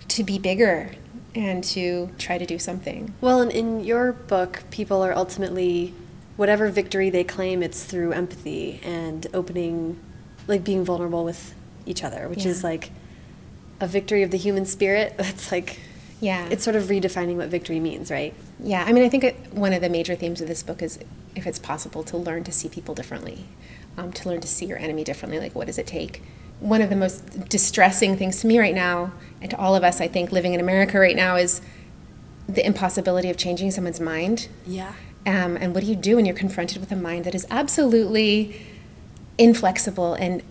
[0.08, 0.90] to be bigger
[1.34, 3.14] and to try to do something.
[3.20, 5.94] Well, in, in your book, people are ultimately,
[6.36, 9.98] whatever victory they claim, it's through empathy and opening,
[10.46, 11.54] like being vulnerable with
[11.86, 12.90] each other, which is like
[13.80, 15.14] a victory of the human spirit.
[15.18, 15.78] That's like,
[16.20, 16.48] Yeah.
[16.50, 18.34] it's sort of redefining what victory means, right?
[18.62, 20.98] Yeah, I mean, I think it, one of the major themes of this book is
[21.34, 23.46] if it's possible to learn to see people differently,
[23.96, 25.38] um, to learn to see your enemy differently.
[25.38, 26.22] Like, what does it take?
[26.60, 30.00] One of the most distressing things to me right now, and to all of us,
[30.00, 31.62] I think, living in America right now, is
[32.48, 34.48] the impossibility of changing someone's mind.
[34.66, 34.92] Yeah.
[35.26, 38.60] Um, and what do you do when you're confronted with a mind that is absolutely
[39.38, 40.42] inflexible and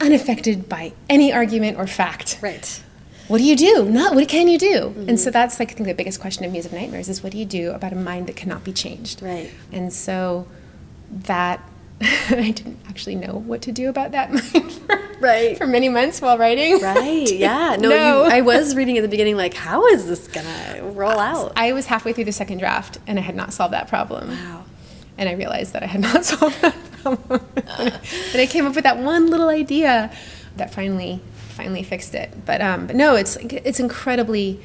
[0.00, 2.38] unaffected by any argument or fact?
[2.42, 2.82] Right.
[3.28, 3.84] What do you do?
[3.84, 4.94] Not what can you do?
[5.08, 5.32] And so mm-hmm.
[5.32, 7.44] that's like I think the biggest question of Muse of Nightmares is what do you
[7.44, 9.22] do about a mind that cannot be changed?
[9.22, 9.50] Right.
[9.72, 10.46] And so
[11.10, 11.60] that
[12.00, 15.56] I didn't actually know what to do about that mind for, Right.
[15.56, 16.80] for many months while writing.
[16.82, 17.32] Right.
[17.32, 17.76] Yeah.
[17.78, 18.24] No, No.
[18.24, 21.52] You, I was reading at the beginning, like, how is this gonna, roll out.
[21.56, 24.28] I was halfway through the second draft and I had not solved that problem.
[24.30, 24.64] Wow.
[25.18, 27.40] And I realized that I had not solved that problem.
[27.66, 30.14] and I came up with that one little idea
[30.56, 31.20] that finally
[31.56, 32.44] finally fixed it.
[32.44, 34.60] But um, but no, it's it's incredibly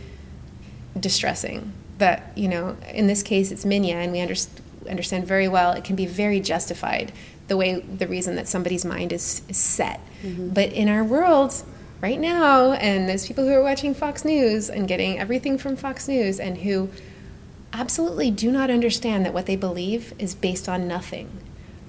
[1.00, 5.74] distressing that you know in this case it's Minya, and we understand understand very well
[5.74, 7.14] it can be very justified
[7.48, 10.00] the way the reason that somebody's mind is, is set.
[10.24, 10.50] Mm-hmm.
[10.50, 11.54] But in our world
[12.02, 16.08] right now, and those people who are watching Fox News and getting everything from Fox
[16.08, 16.90] News, and who
[17.74, 21.30] absolutely do not understand that what they believe is based on nothing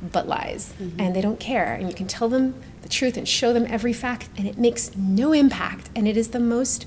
[0.02, 1.00] but lies, mm-hmm.
[1.00, 1.74] and they don't care.
[1.74, 4.96] And you can tell them the truth and show them every fact, and it makes
[4.96, 5.90] no impact.
[5.94, 6.86] And it is the most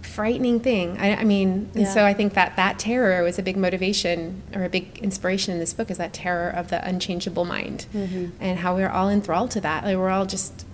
[0.00, 0.98] frightening thing.
[0.98, 4.64] I, I mean, and so I think that that terror was a big motivation or
[4.64, 8.30] a big inspiration in this book is that terror of the unchangeable mind mm-hmm.
[8.40, 9.84] and how we're all enthralled to that.
[9.84, 10.66] Like we're all just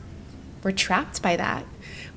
[0.64, 1.64] we're trapped by that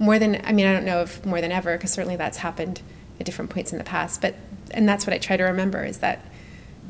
[0.01, 2.81] more than I mean I don't know if more than ever because certainly that's happened
[3.19, 4.19] at different points in the past.
[4.19, 4.35] But
[4.71, 6.25] and that's what I try to remember is that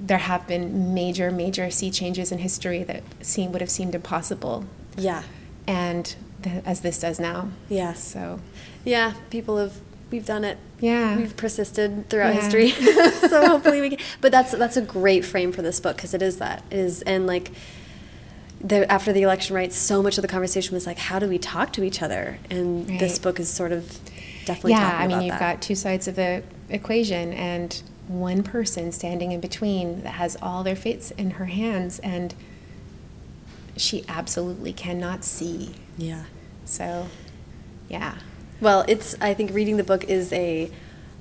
[0.02, 4.66] there have been major major sea changes in history that seem would have seemed impossible.
[4.98, 5.24] Yeah.
[5.68, 6.14] And
[6.66, 7.50] as this does now.
[7.70, 7.94] Yeah.
[7.94, 8.40] So.
[8.84, 9.80] Yeah, people have
[10.10, 10.58] we've done it.
[10.80, 12.42] Yeah, we've persisted throughout yeah.
[12.42, 12.70] history.
[13.30, 14.00] so hopefully we can.
[14.20, 17.02] But that's that's a great frame for this book because it is that it is
[17.04, 17.52] and like.
[18.64, 19.74] The, after the election, right?
[19.74, 22.38] So much of the conversation was like, how do we talk to each other?
[22.52, 23.00] And right.
[23.00, 23.98] this book is sort of
[24.46, 25.00] definitely yeah.
[25.00, 25.56] I mean, you've that.
[25.56, 30.64] got two sides of the equation, and one person standing in between that has all
[30.64, 32.34] their fates in her hands, and
[33.78, 35.76] she absolutely cannot see.
[35.98, 36.24] Yeah.
[36.66, 37.08] So,
[37.90, 38.16] yeah.
[38.60, 39.16] Well, it's.
[39.22, 40.72] I think reading the book is a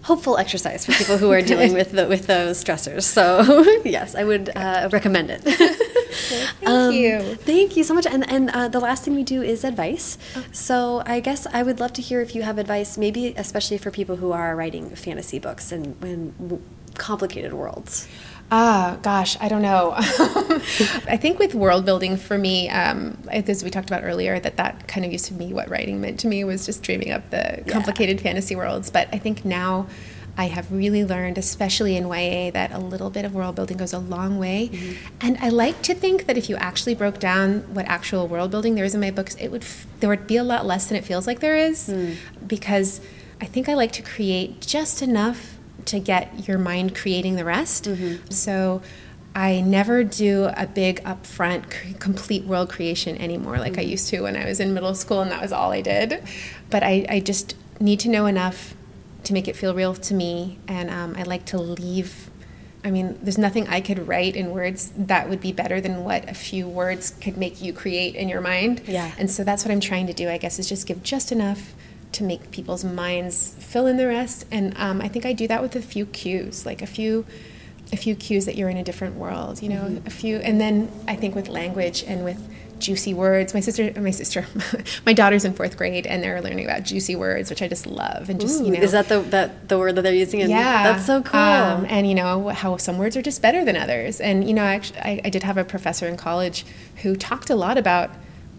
[0.03, 3.03] hopeful exercise for people who are dealing with the, with those stressors.
[3.03, 5.43] So yes, I would uh, recommend it.
[6.11, 7.37] thank um, you.
[7.37, 8.07] Thank you so much.
[8.07, 10.19] And and uh, the last thing we do is advice.
[10.37, 10.47] Okay.
[10.53, 13.91] So I guess I would love to hear if you have advice, maybe especially for
[13.91, 16.63] people who are writing fantasy books and when
[16.95, 18.09] complicated worlds.
[18.53, 19.93] Ah, gosh, I don't know.
[19.97, 24.89] I think with world building for me, um, as we talked about earlier, that that
[24.89, 27.63] kind of used to be what writing meant to me was just dreaming up the
[27.69, 28.25] complicated yeah.
[28.25, 28.91] fantasy worlds.
[28.91, 29.87] But I think now
[30.37, 33.93] I have really learned, especially in YA, that a little bit of world building goes
[33.93, 34.71] a long way.
[34.73, 35.07] Mm-hmm.
[35.21, 38.75] And I like to think that if you actually broke down what actual world building
[38.75, 40.97] there is in my books, it would f- there would be a lot less than
[40.97, 42.17] it feels like there is, mm.
[42.47, 43.01] because
[43.41, 47.85] I think I like to create just enough to get your mind creating the rest.
[47.85, 48.31] Mm-hmm.
[48.31, 48.83] So
[49.35, 53.81] I never do a big upfront complete world creation anymore like mm-hmm.
[53.81, 56.23] I used to when I was in middle school and that was all I did.
[56.69, 58.75] But I, I just need to know enough
[59.25, 60.59] to make it feel real to me.
[60.69, 62.31] And um, I like to leave.
[62.85, 66.29] I mean, there's nothing I could write in words that would be better than what
[66.29, 68.83] a few words could make you create in your mind.
[68.87, 69.13] Yeah.
[69.19, 71.75] And so that's what I'm trying to do, I guess, is just give just enough
[72.13, 74.47] to make people's minds fill in the rest.
[74.51, 77.27] And um, I think I do that with a few cues, like a few
[77.93, 80.07] a few cues that you're in a different world, you know, mm-hmm.
[80.07, 82.39] a few and then I think with language and with
[82.81, 83.55] juicy words.
[83.55, 84.47] My sister my sister
[85.07, 88.29] my daughter's in 4th grade and they're learning about juicy words, which I just love
[88.29, 88.81] and just, Ooh, you know.
[88.81, 90.93] Is that the that the word that they're using in Yeah.
[90.93, 91.41] That's so cool.
[91.41, 94.21] Um, and you know how some words are just better than others.
[94.21, 96.65] And you know, actually I, I did have a professor in college
[97.03, 98.11] who talked a lot about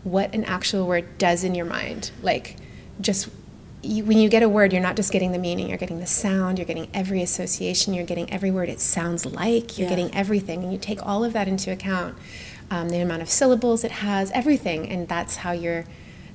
[0.04, 2.12] what an actual word does in your mind.
[2.22, 2.58] Like
[3.00, 3.30] just
[3.84, 6.08] you, when you get a word, you're not just getting the meaning, you're getting the
[6.08, 9.96] sound, you're getting every association, you're getting every word it sounds like, you're yeah.
[9.96, 12.16] getting everything, and you take all of that into account.
[12.72, 15.86] Um, the amount of syllables it has, everything, and that's how you're.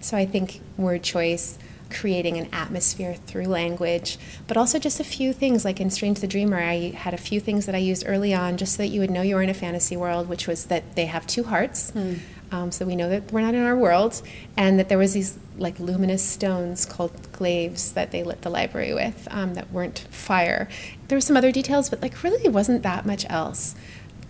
[0.01, 1.59] So I think word choice,
[1.91, 5.65] creating an atmosphere through language, but also just a few things.
[5.65, 8.57] Like in Strange the Dreamer, I had a few things that I used early on
[8.59, 10.95] just so that you would know you were in a fantasy world, which was that
[10.95, 11.93] they have two hearts.
[11.93, 12.19] Mm.
[12.53, 14.23] Um, so we know that we're not in our world,
[14.57, 18.93] and that there was these like luminous stones called glaves that they lit the library
[18.93, 20.69] with um, that weren't fire.
[21.09, 23.75] There were some other details, but like really wasn't that much else.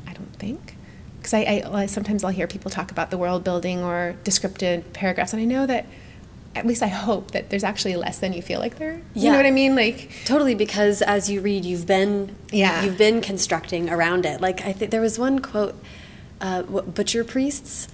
[0.06, 0.75] I don't think,
[1.26, 5.32] because I, I, sometimes I'll hear people talk about the world building or descriptive paragraphs,
[5.32, 5.86] and I know that
[6.54, 9.02] at least I hope that there's actually less than you feel like there.
[9.12, 9.24] Yeah.
[9.24, 9.74] You know what I mean?
[9.74, 14.40] Like totally because as you read, you've been yeah you've been constructing around it.
[14.40, 15.74] Like I think there was one quote,
[16.40, 17.88] uh, butcher priests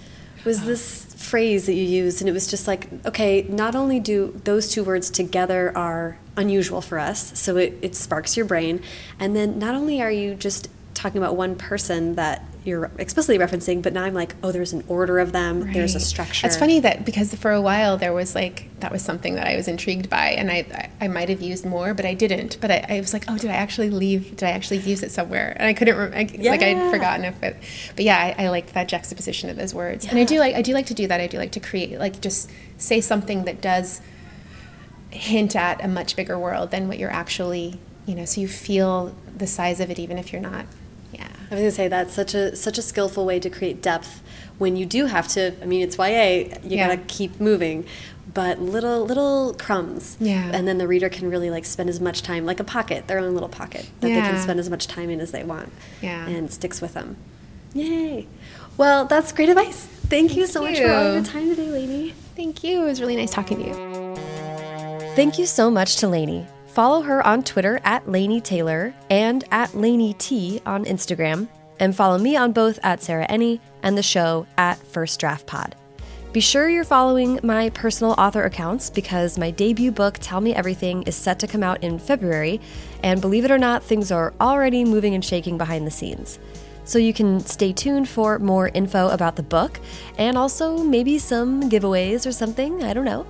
[0.44, 4.38] was this phrase that you used, and it was just like, okay, not only do
[4.44, 8.82] those two words together are unusual for us, so it, it sparks your brain,
[9.18, 13.82] and then not only are you just talking about one person that you're explicitly referencing,
[13.82, 15.62] but now I'm like, oh, there's an order of them.
[15.62, 15.74] Right.
[15.74, 16.46] There's a structure.
[16.46, 19.56] It's funny that because for a while there was like that was something that I
[19.56, 22.58] was intrigued by, and I I, I might have used more, but I didn't.
[22.60, 24.30] But I, I, was like, oh, did I actually leave?
[24.36, 25.56] Did I actually use it somewhere?
[25.56, 26.14] And I couldn't.
[26.14, 26.50] I, yeah.
[26.50, 27.56] Like I'd forgotten if it.
[27.96, 30.10] But yeah, I, I like that juxtaposition of those words, yeah.
[30.10, 31.20] and I do like I do like to do that.
[31.20, 34.00] I do like to create like just say something that does
[35.10, 39.14] hint at a much bigger world than what you're actually you know, so you feel
[39.36, 40.66] the size of it even if you're not.
[41.52, 41.58] Yeah.
[41.58, 44.22] I was gonna say that's such a such a skillful way to create depth
[44.58, 45.52] when you do have to.
[45.62, 46.58] I mean, it's YA.
[46.62, 46.88] You Yeah.
[46.88, 47.84] gotta keep moving,
[48.32, 50.16] but little little crumbs.
[50.20, 50.50] Yeah.
[50.52, 53.18] And then the reader can really like spend as much time, like a pocket, their
[53.18, 55.70] own little pocket that they can spend as much time in as they want.
[56.00, 56.26] Yeah.
[56.26, 57.16] And sticks with them.
[57.74, 58.26] Yay!
[58.76, 59.86] Well, that's great advice.
[60.08, 61.12] Thank you so much for all you.
[61.14, 62.14] your time today, lady.
[62.36, 62.82] Thank you.
[62.82, 63.74] It was really nice talking to you.
[65.14, 66.46] Thank you so much to Laini.
[66.72, 71.46] Follow her on Twitter at Laini Taylor and at Laini T on Instagram,
[71.78, 75.76] and follow me on both at Sarah Enni and the show at First Draft Pod.
[76.32, 81.02] Be sure you're following my personal author accounts because my debut book, Tell Me Everything,
[81.02, 82.58] is set to come out in February,
[83.02, 86.38] and believe it or not, things are already moving and shaking behind the scenes.
[86.84, 89.78] So you can stay tuned for more info about the book
[90.16, 93.26] and also maybe some giveaways or something, I don't know.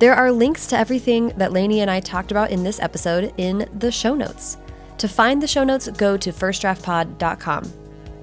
[0.00, 3.68] There are links to everything that Laini and I talked about in this episode in
[3.80, 4.56] the show notes.
[4.96, 7.64] To find the show notes, go to firstdraftpod.com.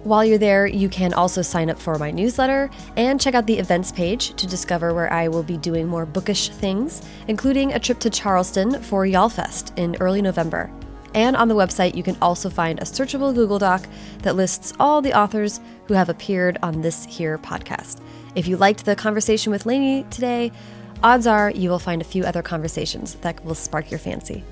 [0.03, 3.59] While you're there, you can also sign up for my newsletter and check out the
[3.59, 7.99] events page to discover where I will be doing more bookish things, including a trip
[7.99, 10.71] to Charleston for YALLFest in early November.
[11.13, 13.85] And on the website, you can also find a searchable Google Doc
[14.23, 18.01] that lists all the authors who have appeared on this here podcast.
[18.33, 20.51] If you liked the conversation with Laini today,
[21.03, 24.43] odds are you will find a few other conversations that will spark your fancy.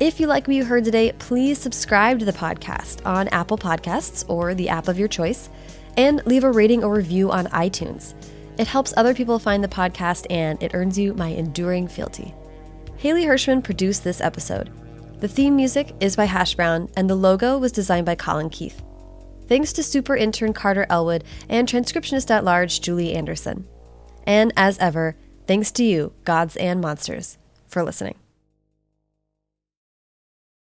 [0.00, 4.24] If you like what you heard today, please subscribe to the podcast on Apple Podcasts
[4.28, 5.50] or the app of your choice,
[5.96, 8.14] and leave a rating or review on iTunes.
[8.58, 12.34] It helps other people find the podcast and it earns you my enduring fealty.
[12.96, 14.70] Haley Hirschman produced this episode.
[15.20, 18.82] The theme music is by Hash Brown, and the logo was designed by Colin Keith.
[19.48, 23.66] Thanks to super intern Carter Elwood and transcriptionist at large Julie Anderson.
[24.24, 25.16] And as ever,
[25.48, 28.16] thanks to you, gods and monsters, for listening.